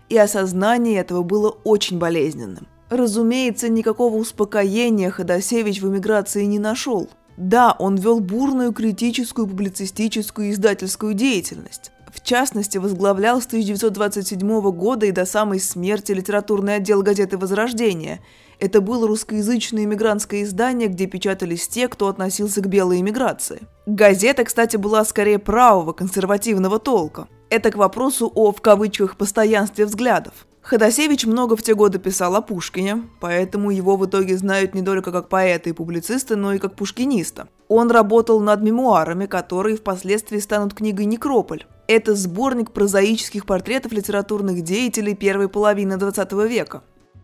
и 0.10 0.18
осознание 0.18 1.00
этого 1.00 1.24
было 1.24 1.52
очень 1.64 1.98
болезненным. 1.98 2.68
Разумеется, 2.90 3.70
никакого 3.70 4.18
успокоения 4.18 5.10
Ходосевич 5.10 5.82
в 5.82 5.88
эмиграции 5.88 6.44
не 6.44 6.60
нашел. 6.60 7.10
Да, 7.38 7.74
он 7.80 7.96
вел 7.96 8.20
бурную 8.20 8.74
критическую, 8.74 9.48
публицистическую 9.48 10.50
и 10.50 10.52
издательскую 10.52 11.14
деятельность. 11.14 11.94
В 12.14 12.22
частности, 12.22 12.78
возглавлял 12.78 13.42
с 13.42 13.46
1927 13.46 14.72
года 14.72 15.06
и 15.06 15.12
до 15.12 15.24
самой 15.24 15.62
смерти 15.62 16.12
литературный 16.12 16.76
отдел 16.76 17.04
газеты 17.04 17.38
«Возрождение», 17.38 18.20
это 18.62 18.80
было 18.80 19.08
русскоязычное 19.08 19.86
иммигрантское 19.86 20.44
издание, 20.44 20.88
где 20.88 21.08
печатались 21.08 21.68
те, 21.68 21.88
кто 21.88 22.08
относился 22.08 22.62
к 22.62 22.68
белой 22.68 23.02
иммиграции. 23.02 23.64
Газета, 23.88 24.44
кстати, 24.44 24.78
была 24.78 25.04
скорее 25.04 25.40
правого, 25.40 25.94
консервативного 25.94 26.78
толка. 26.78 27.28
Это 27.50 27.72
к 27.72 27.76
вопросу 27.76 28.32
о, 28.34 28.52
в 28.52 28.62
кавычках, 28.62 29.18
постоянстве 29.18 29.86
взглядов. 29.86 30.46
Ходосевич 30.62 31.26
много 31.26 31.56
в 31.56 31.64
те 31.64 31.74
годы 31.74 31.98
писал 31.98 32.36
о 32.36 32.42
Пушкине, 32.42 33.10
поэтому 33.20 33.72
его 33.72 33.98
в 33.98 34.06
итоге 34.06 34.38
знают 34.38 34.76
не 34.76 34.84
только 34.84 35.12
как 35.12 35.28
поэта 35.28 35.72
и 35.72 35.74
публициста, 35.74 36.36
но 36.36 36.54
и 36.54 36.60
как 36.60 36.76
пушкиниста. 36.76 37.48
Он 37.68 37.90
работал 37.90 38.40
над 38.40 38.62
мемуарами, 38.62 39.26
которые 39.26 39.76
впоследствии 39.76 40.38
станут 40.38 40.76
книгой 40.76 41.06
«Некрополь». 41.06 41.66
Это 41.88 42.14
сборник 42.14 42.72
прозаических 42.72 43.48
портретов 43.48 43.92
литературных 43.92 44.62
деятелей 44.62 45.16
первой 45.16 45.50
половины 45.50 45.94
XX 45.94 46.48
века. 46.48 46.84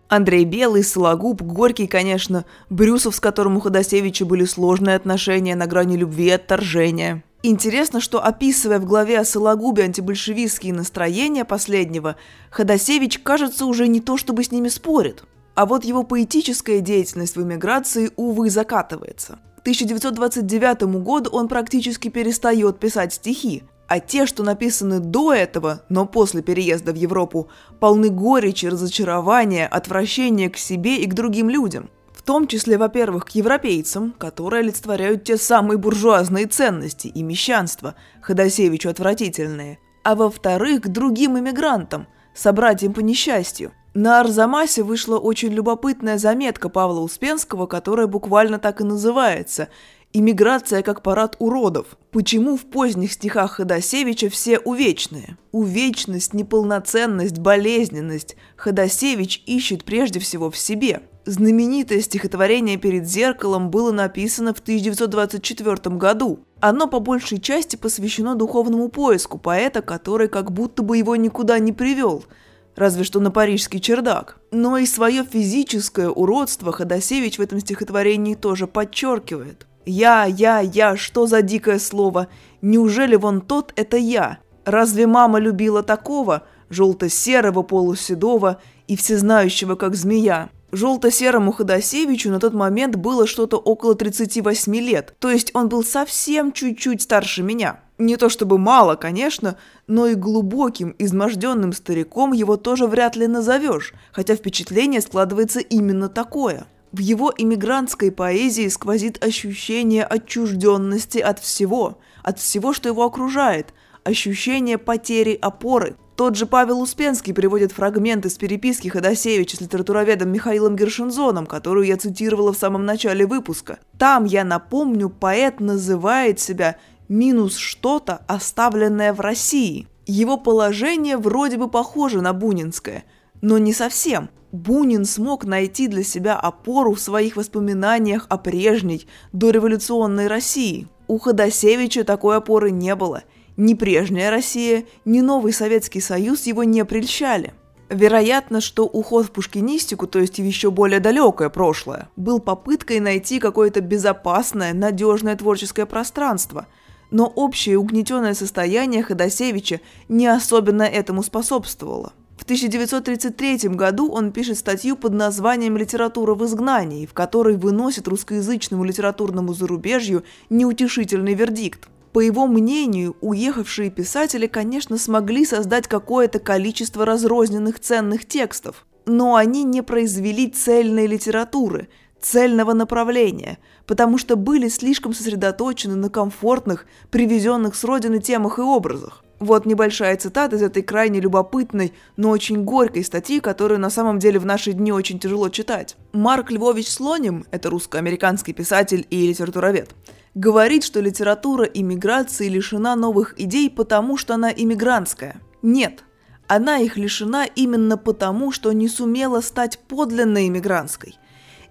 Андрей 0.10 0.46
Белый, 0.46 0.84
Сологуб, 0.84 1.42
Горький, 1.42 1.88
конечно, 1.88 2.46
Брюсов, 2.70 3.16
с 3.16 3.20
которым 3.20 3.58
у 3.58 3.60
Ходосевича 3.60 4.26
были 4.26 4.46
сложные 4.46 4.96
отношения 4.96 5.56
на 5.56 5.68
грани 5.68 5.98
любви 5.98 6.28
и 6.28 6.32
отторжения. 6.32 7.24
Интересно, 7.44 8.02
что 8.02 8.24
описывая 8.24 8.80
в 8.80 8.86
главе 8.86 9.20
о 9.20 9.26
Сологубе 9.26 9.84
антибольшевистские 9.84 10.74
настроения 10.74 11.46
последнего, 11.46 12.16
Ходосевич, 12.50 13.20
кажется, 13.20 13.66
уже 13.66 13.88
не 13.88 14.00
то 14.00 14.18
чтобы 14.18 14.44
с 14.44 14.52
ними 14.52 14.70
спорит. 14.70 15.24
А 15.54 15.66
вот 15.66 15.84
его 15.84 16.04
поэтическая 16.04 16.80
деятельность 16.80 17.36
в 17.36 17.44
эмиграции, 17.44 18.12
увы, 18.16 18.50
закатывается. 18.50 19.40
К 19.58 19.60
1929 19.62 20.84
году 21.04 21.30
он 21.32 21.48
практически 21.48 22.10
перестает 22.10 22.80
писать 22.80 23.14
стихи, 23.14 23.64
а 23.88 24.00
те, 24.00 24.26
что 24.26 24.44
написаны 24.44 25.00
до 25.00 25.34
этого, 25.34 25.82
но 25.90 26.06
после 26.06 26.42
переезда 26.42 26.92
в 26.92 26.96
Европу, 26.96 27.50
полны 27.80 28.10
горечи, 28.10 28.66
разочарования, 28.66 29.66
отвращения 29.66 30.50
к 30.50 30.58
себе 30.58 30.98
и 30.98 31.06
к 31.08 31.14
другим 31.14 31.50
людям. 31.50 31.90
В 32.14 32.22
том 32.22 32.48
числе, 32.48 32.78
во-первых, 32.78 33.26
к 33.26 33.30
европейцам, 33.30 34.14
которые 34.18 34.60
олицетворяют 34.60 35.24
те 35.24 35.38
самые 35.38 35.78
буржуазные 35.78 36.48
ценности 36.48 37.08
и 37.08 37.24
мещанство, 37.24 37.96
Ходосевичу 38.22 38.90
отвратительные, 38.90 39.80
а 40.04 40.16
во-вторых, 40.16 40.82
к 40.82 40.88
другим 40.88 41.40
иммигрантам, 41.40 42.08
собратьям 42.34 42.94
по 42.94 43.00
несчастью. 43.00 43.72
На 43.94 44.20
Арзамасе 44.20 44.84
вышла 44.84 45.18
очень 45.18 45.54
любопытная 45.54 46.18
заметка 46.18 46.70
Павла 46.70 47.00
Успенского, 47.00 47.66
которая 47.66 48.08
буквально 48.08 48.60
так 48.60 48.82
и 48.82 48.84
называется– 48.84 49.70
Иммиграция 50.14 50.82
как 50.84 51.04
парад 51.04 51.36
уродов. 51.40 51.98
Почему 52.12 52.58
в 52.58 52.66
поздних 52.66 53.12
стихах 53.12 53.54
Ходосевича 53.54 54.30
все 54.30 54.58
увечные? 54.58 55.38
Увечность, 55.52 56.34
неполноценность, 56.34 57.38
болезненность 57.40 58.36
Ходосевич 58.56 59.44
ищет 59.46 59.84
прежде 59.84 60.20
всего 60.20 60.50
в 60.50 60.58
себе. 60.58 61.02
Знаменитое 61.26 62.00
стихотворение 62.02 62.78
«Перед 62.78 63.06
зеркалом» 63.06 63.70
было 63.70 63.92
написано 63.92 64.54
в 64.54 64.60
1924 64.60 65.96
году. 65.98 66.40
Оно 66.62 66.88
по 66.88 67.00
большей 67.00 67.40
части 67.40 67.76
посвящено 67.76 68.36
духовному 68.36 68.88
поиску 68.88 69.38
поэта, 69.38 69.82
который 69.82 70.30
как 70.30 70.52
будто 70.52 70.84
бы 70.84 70.98
его 70.98 71.16
никуда 71.16 71.60
не 71.60 71.74
привел– 71.74 72.24
разве 72.78 73.04
что 73.04 73.20
на 73.20 73.32
парижский 73.32 73.82
чердак. 73.82 74.38
Но 74.52 74.78
и 74.78 74.86
свое 74.86 75.26
физическое 75.26 76.10
уродство 76.10 76.72
Ходосевич 76.72 77.40
в 77.40 77.42
этом 77.42 77.60
стихотворении 77.60 78.36
тоже 78.36 78.68
подчеркивает. 78.68 79.67
Я, 79.90 80.26
я, 80.26 80.60
я, 80.60 80.98
что 80.98 81.28
за 81.28 81.42
дикое 81.42 81.80
слово? 81.80 82.28
Неужели 82.62 83.16
вон 83.16 83.40
тот– 83.40 83.72
это 83.78 83.96
я? 83.96 84.40
Разве 84.66 85.08
мама 85.08 85.40
любила 85.40 85.82
такого, 85.82 86.44
желто-серого, 86.70 87.64
полуседого 87.64 88.60
и 88.90 88.98
всезнающего, 88.98 89.76
как 89.76 89.96
змея? 89.96 90.50
Желто-серому 90.74 91.54
Ходосевичу 91.54 92.30
на 92.30 92.42
тот 92.42 92.54
момент 92.54 92.98
было 92.98 93.26
что-то 93.26 93.56
около 93.56 93.96
38 93.96 94.76
лет, 94.76 95.16
то 95.20 95.32
есть 95.32 95.52
он 95.54 95.70
был 95.70 95.86
совсем 95.86 96.52
чуть-чуть 96.52 97.04
старше 97.04 97.42
меня. 97.42 97.80
Не 97.98 98.18
то 98.18 98.28
чтобы 98.28 98.58
мало, 98.58 98.96
конечно, 98.96 99.56
но 99.88 100.08
и 100.08 100.16
глубоким, 100.16 100.94
изможденным 101.00 101.72
стариком 101.72 102.34
его 102.34 102.58
тоже 102.58 102.88
вряд 102.88 103.16
ли 103.16 103.26
назовешь, 103.26 103.94
хотя 104.12 104.36
впечатление 104.36 105.00
складывается 105.00 105.62
именно 105.62 106.10
такое– 106.10 106.68
в 106.92 107.00
его 107.00 107.34
иммигрантской 107.38 108.12
поэзии 108.12 108.68
сквозит 108.68 109.24
ощущение 109.24 110.04
отчужденности 110.04 111.20
от 111.20 111.40
всего, 111.40 112.00
от 112.24 112.40
всего, 112.40 112.74
что 112.74 112.90
его 112.90 113.04
окружает, 113.04 113.74
ощущение 114.04 114.78
потери 114.78 115.38
опоры. 115.42 115.96
Тот 116.16 116.36
же 116.36 116.48
Павел 116.48 116.82
Успенский 116.82 117.34
приводит 117.34 117.72
фрагмент 117.72 118.26
из 118.26 118.36
переписки 118.38 118.88
Ходосевича 118.88 119.58
с 119.58 119.62
литературоведом 119.62 120.32
Михаилом 120.32 120.76
Гершинзоном, 120.76 121.46
которую 121.46 121.86
я 121.86 121.98
цитировала 121.98 122.54
в 122.54 122.58
самом 122.58 122.86
начале 122.86 123.28
выпуска. 123.28 123.78
Там, 124.00 124.26
я 124.26 124.44
напомню, 124.44 125.10
поэт 125.10 125.60
называет 125.60 126.40
себя 126.40 126.78
«минус 127.08 127.56
что-то, 127.56 128.22
оставленное 128.28 129.14
в 129.14 129.20
России». 129.20 129.88
Его 130.08 130.38
положение 130.38 131.18
вроде 131.18 131.58
бы 131.58 131.70
похоже 131.70 132.22
на 132.22 132.34
бунинское, 132.34 133.04
но 133.42 133.58
не 133.58 133.74
совсем– 133.74 134.30
Бунин 134.52 135.04
смог 135.04 135.46
найти 135.46 135.88
для 135.88 136.04
себя 136.04 136.40
опору 136.40 136.94
в 136.94 137.00
своих 137.00 137.36
воспоминаниях 137.36 138.26
о 138.30 138.38
прежней, 138.38 139.08
дореволюционной 139.34 140.28
России. 140.28 140.88
У 141.08 141.20
Ходосевича 141.20 142.06
такой 142.06 142.38
опоры 142.38 142.72
не 142.72 142.96
было. 142.96 143.24
Ни 143.58 143.74
прежняя 143.74 144.32
Россия, 144.32 144.86
ни 145.04 145.20
новый 145.20 145.52
Советский 145.52 146.00
Союз 146.00 146.46
его 146.46 146.64
не 146.64 146.86
прельщали. 146.86 147.54
Вероятно, 147.90 148.62
что 148.62 148.86
уход 148.86 149.28
в 149.28 149.32
пушкинистику, 149.32 150.08
то 150.08 150.20
есть 150.20 150.40
в 150.40 150.44
еще 150.44 150.72
более 150.72 151.00
далекое 151.00 151.50
прошлое, 151.50 152.10
был 152.16 152.40
попыткой 152.40 153.00
найти 153.00 153.40
какое-то 153.40 153.82
безопасное, 153.82 154.74
надежное 154.74 155.36
творческое 155.36 155.86
пространство. 155.86 156.68
Но 157.12 157.28
общее 157.28 157.78
угнетенное 157.78 158.34
состояние 158.34 159.04
Ходосевича 159.04 159.80
не 160.10 160.28
особенно 160.28 160.84
этому 160.84 161.24
способствовало. 161.24 162.14
В 162.38 162.44
1933 162.44 163.70
году 163.70 164.10
он 164.10 164.32
пишет 164.32 164.58
статью 164.58 164.96
под 164.96 165.12
названием 165.14 165.76
«Литература 165.76 166.36
в 166.36 166.46
изгнании», 166.46 167.06
в 167.06 167.14
которой 167.14 167.58
выносит 167.58 168.08
русскоязычному 168.08 168.84
литературному 168.84 169.54
зарубежью 169.54 170.24
неутешительный 170.50 171.34
вердикт. 171.34 171.90
По 172.14 172.20
его 172.20 172.48
мнению, 172.48 173.18
уехавшие 173.22 173.90
писатели, 173.90 174.48
конечно, 174.48 174.98
смогли 174.98 175.46
создать 175.46 175.88
какое-то 175.88 176.40
количество 176.40 177.06
разрозненных 177.06 177.80
ценных 177.80 178.26
текстов, 178.26 178.86
но 179.06 179.36
они 179.36 179.64
не 179.64 179.82
произвели 179.82 180.48
цельной 180.48 181.08
литературы, 181.08 181.90
цельного 182.22 182.74
направления, 182.74 183.58
потому 183.86 184.18
что 184.18 184.36
были 184.36 184.68
слишком 184.70 185.14
сосредоточены 185.14 185.96
на 185.96 186.10
комфортных, 186.10 186.86
привезенных 187.10 187.76
с 187.76 187.84
родины 187.84 188.20
темах 188.20 188.60
и 188.60 188.62
образах. 188.62 189.24
Вот 189.40 189.68
небольшая 189.68 190.18
цитата 190.18 190.56
из 190.56 190.64
этой 190.64 190.82
крайне 190.82 191.20
любопытной, 191.20 191.94
но 192.16 192.30
очень 192.30 192.64
горькой 192.64 193.04
статьи, 193.04 193.40
которую 193.40 193.80
на 193.80 193.92
самом 193.92 194.18
деле 194.18 194.40
в 194.40 194.46
наши 194.46 194.74
дни 194.74 194.92
очень 194.92 195.20
тяжело 195.20 195.50
читать. 195.50 195.96
Марк 196.12 196.50
Львович 196.50 196.90
Слоним, 196.90 197.46
это 197.52 197.70
русско-американский 197.70 198.54
писатель 198.54 199.06
и 199.12 199.28
литературовед, 199.28 199.92
говорит, 200.34 200.84
что 200.84 201.02
литература 201.02 201.66
иммиграции 201.66 202.50
лишена 202.50 202.96
новых 202.96 203.40
идей, 203.40 203.70
потому 203.70 204.18
что 204.18 204.34
она 204.34 204.52
иммигрантская. 204.52 205.40
Нет, 205.62 206.04
она 206.48 206.80
их 206.80 206.98
лишена 206.98 207.46
именно 207.46 207.98
потому, 207.98 208.52
что 208.52 208.72
не 208.72 208.88
сумела 208.88 209.42
стать 209.42 209.78
подлинно 209.88 210.48
иммигрантской. 210.48 211.16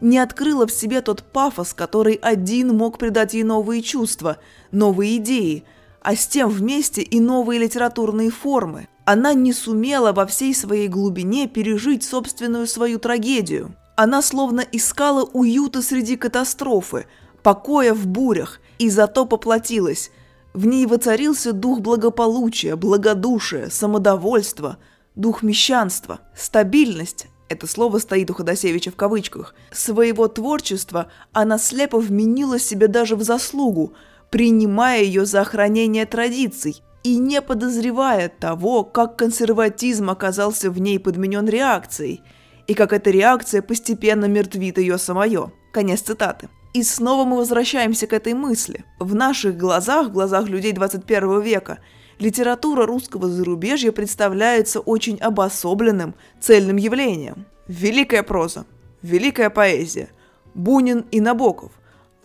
Не 0.01 0.19
открыла 0.19 0.69
в 0.69 0.73
себе 0.73 1.01
тот 1.01 1.25
пафос, 1.25 1.73
который 1.75 2.15
один 2.15 2.77
мог 2.77 2.99
придать 2.99 3.35
ей 3.35 3.43
новые 3.43 3.83
чувства, 3.83 4.37
новые 4.71 5.17
идеи– 5.17 5.65
а 6.07 6.15
с 6.15 6.29
тем 6.29 6.49
вместе 6.51 7.03
и 7.03 7.19
новые 7.19 7.59
литературные 7.59 8.31
формы. 8.31 8.87
Она 9.05 9.35
не 9.35 9.53
сумела 9.53 10.13
во 10.13 10.25
всей 10.25 10.55
своей 10.55 10.87
глубине 10.87 11.49
пережить 11.49 12.05
собственную 12.05 12.69
свою 12.69 13.01
трагедию. 13.01 13.75
Она 13.97 14.23
словно 14.23 14.61
искала 14.71 15.25
уюта 15.25 15.83
среди 15.83 16.17
катастрофы, 16.17 17.07
покоя 17.43 17.93
в 17.93 18.07
бурях, 18.07 18.61
и 18.79 18.89
зато 18.89 19.27
поплатилась. 19.27 20.13
В 20.55 20.65
ней 20.65 20.87
воцарился 20.87 21.53
дух 21.53 21.81
благополучия, 21.81 22.77
благодушия, 22.77 23.69
самодовольства, 23.69 24.79
дух 25.17 25.43
мещанства, 25.43 26.21
стабильность. 26.37 27.27
Это 27.49 27.67
слово 27.67 27.99
стоит 27.99 28.31
у 28.31 28.35
Ходосевича 28.35 28.93
в 28.93 28.97
кавычках. 28.97 29.57
Своего 29.73 30.29
творчества 30.29 31.09
она 31.33 31.59
слепо 31.59 31.99
вменила 31.99 32.61
себе 32.61 32.87
даже 32.87 33.17
в 33.17 33.25
заслугу, 33.25 33.95
принимая 34.37 35.03
ее 35.03 35.25
за 35.25 35.41
охранение 35.41 36.05
традиций 36.05 36.83
и 37.03 37.17
не 37.17 37.41
подозревая 37.41 38.29
того, 38.29 38.85
как 38.85 39.17
консерватизм 39.17 40.11
оказался 40.11 40.71
в 40.71 40.79
ней 40.79 40.99
подменен 40.99 41.49
реакцией– 41.49 42.21
и 42.67 42.75
как 42.75 42.93
эта 42.93 43.11
реакция 43.11 43.63
постепенно 43.63 44.27
мертвит 44.27 44.79
ее 44.79 44.99
самое. 44.99 45.53
Конец 45.73 46.01
цитаты. 46.01 46.49
И 46.75 46.83
снова 46.83 47.25
мы 47.25 47.37
возвращаемся 47.37 48.07
к 48.07 48.13
этой 48.13 48.35
мысли. 48.35 48.85
В 48.99 49.15
наших 49.15 49.57
глазах, 49.57 50.09
в 50.09 50.13
глазах 50.13 50.49
людей 50.49 50.73
21 50.73 51.41
века, 51.41 51.79
литература 52.19 52.87
русского 52.87 53.29
зарубежья 53.29 53.93
представляется 53.93 54.81
очень 54.81 55.17
обособленным, 55.19 56.15
цельным 56.41 56.77
явлением. 56.77 57.47
Великая 57.69 58.23
проза, 58.23 58.67
великая 59.03 59.51
поэзия, 59.51 60.09
Бунин 60.55 61.05
и 61.11 61.21
Набоков, 61.21 61.73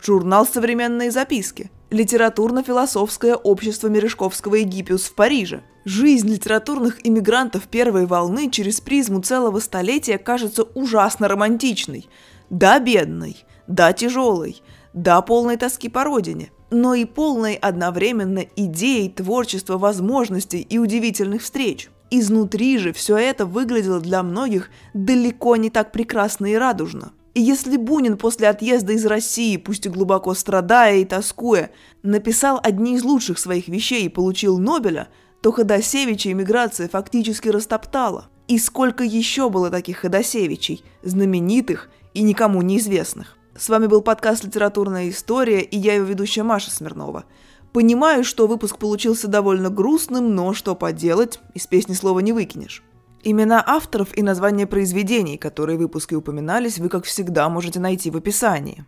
журнал 0.02 0.46
«Современные 0.46 1.12
записки», 1.12 1.72
литературно-философское 1.92 3.36
общество 3.36 3.88
Мережковского 3.88 4.56
Египиус 4.56 5.04
в 5.04 5.14
Париже. 5.14 5.62
Жизнь 5.84 6.30
литературных 6.30 7.06
иммигрантов 7.06 7.64
первой 7.68 8.06
волны 8.06 8.50
через 8.50 8.80
призму 8.80 9.22
целого 9.22 9.60
столетия 9.60 10.18
кажется 10.18 10.64
ужасно 10.64 11.28
романтичной. 11.28 12.08
Да, 12.50 12.80
бедной, 12.80 13.44
да, 13.68 13.92
тяжелой, 13.92 14.62
да, 14.94 15.22
полной 15.22 15.58
тоски 15.58 15.90
по 15.90 16.04
родине, 16.04 16.52
но 16.70 16.94
и 16.94 17.06
полной 17.06 17.56
одновременно 17.56 18.46
идей, 18.56 19.10
творчества, 19.10 19.78
возможностей 19.78 20.62
и 20.62 20.78
удивительных 20.78 21.42
встреч. 21.42 21.90
Изнутри 22.10 22.78
же 22.78 22.94
все 22.94 23.18
это 23.18 23.46
выглядело 23.46 24.00
для 24.00 24.24
многих 24.24 24.70
далеко 24.94 25.56
не 25.58 25.70
так 25.70 25.92
прекрасно 25.92 26.46
и 26.48 26.56
радужно– 26.56 27.12
и 27.34 27.42
если 27.42 27.78
Бунин 27.78 28.18
после 28.18 28.50
отъезда 28.50 28.94
из 28.94 29.06
России, 29.06 29.56
пусть 29.58 29.86
и 29.86 29.90
глубоко 29.90 30.34
страдая 30.34 30.98
и 30.98 31.06
тоскуя, 31.06 31.72
написал 32.04 32.60
одни 32.62 32.96
из 32.96 33.04
лучших 33.04 33.40
своих 33.40 33.68
вещей 33.70 34.06
и 34.06 34.10
получил 34.10 34.58
Нобеля, 34.58 35.08
то 35.42 35.52
Ходосевича 35.52 36.32
эмиграция 36.32 36.90
фактически 36.90 37.48
растоптала. 37.48 38.28
И 38.48 38.60
сколько 38.60 39.04
еще 39.04 39.50
было 39.50 39.70
таких 39.70 40.00
Ходосевичей, 40.00 40.84
знаменитых 41.04 41.90
и 42.14 42.22
никому 42.22 42.62
неизвестных. 42.62 43.38
С 43.58 43.70
вами 43.70 43.88
был 43.88 44.02
подкаст 44.02 44.44
«Литературная 44.44 45.10
история» 45.10 45.62
и 45.62 45.78
я 45.78 45.96
его 45.96 46.06
ведущая 46.06 46.44
Маша 46.44 46.70
Смирнова. 46.70 47.24
Понимаю, 47.72 48.26
что 48.26 48.48
выпуск 48.48 48.78
получился 48.78 49.30
довольно 49.30 49.70
грустным, 49.70 50.36
но 50.36 50.54
что 50.54 50.76
поделать, 50.76 51.40
из 51.54 51.66
песни 51.68 51.94
слова 51.94 52.20
не 52.20 52.34
выкинешь. 52.34 52.84
Имена 53.24 53.64
авторов 53.66 54.18
и 54.18 54.24
названия 54.24 54.66
произведений, 54.66 55.38
которые 55.38 55.78
в 55.78 55.82
выпуске 55.82 56.16
упоминались, 56.16 56.80
вы, 56.80 56.90
как 56.90 57.06
всегда, 57.06 57.50
можете 57.50 57.80
найти 57.80 58.10
в 58.10 58.18
описании. 58.18 58.86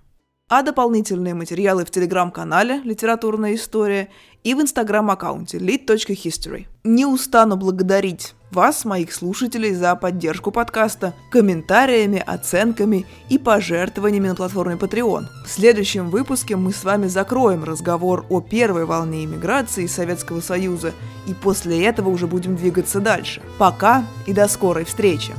А 0.56 0.62
дополнительные 0.62 1.34
материалы 1.34 1.84
в 1.84 1.90
телеграм-канале 1.90 2.80
«Литературная 2.84 3.56
история» 3.56 4.10
и 4.44 4.54
в 4.54 4.62
инстаграм-аккаунте 4.62 5.58
lit.history. 5.58 6.68
Не 6.84 7.08
устану 7.08 7.56
благодарить 7.56 8.36
вас, 8.52 8.86
моих 8.86 9.14
слушателей, 9.14 9.74
за 9.74 9.96
поддержку 9.96 10.52
подкаста 10.52 11.16
комментариями, 11.32 12.24
оценками 12.24 13.08
и 13.30 13.40
пожертвованиями 13.40 14.28
на 14.28 14.36
платформе 14.36 14.76
Patreon. 14.76 15.26
В 15.44 15.50
следующем 15.50 16.12
выпуске 16.12 16.56
мы 16.56 16.72
с 16.72 16.84
вами 16.84 17.08
закроем 17.08 17.64
разговор 17.64 18.24
о 18.30 18.40
первой 18.40 18.86
волне 18.86 19.26
иммиграции 19.26 19.88
Советского 19.88 20.40
Союза 20.40 20.94
и 21.28 21.34
после 21.34 21.84
этого 21.84 22.10
уже 22.10 22.28
будем 22.28 22.58
двигаться 22.58 23.00
дальше. 23.00 23.42
Пока 23.58 24.06
и 24.28 24.34
до 24.34 24.48
скорой 24.48 24.86
встречи! 24.86 25.34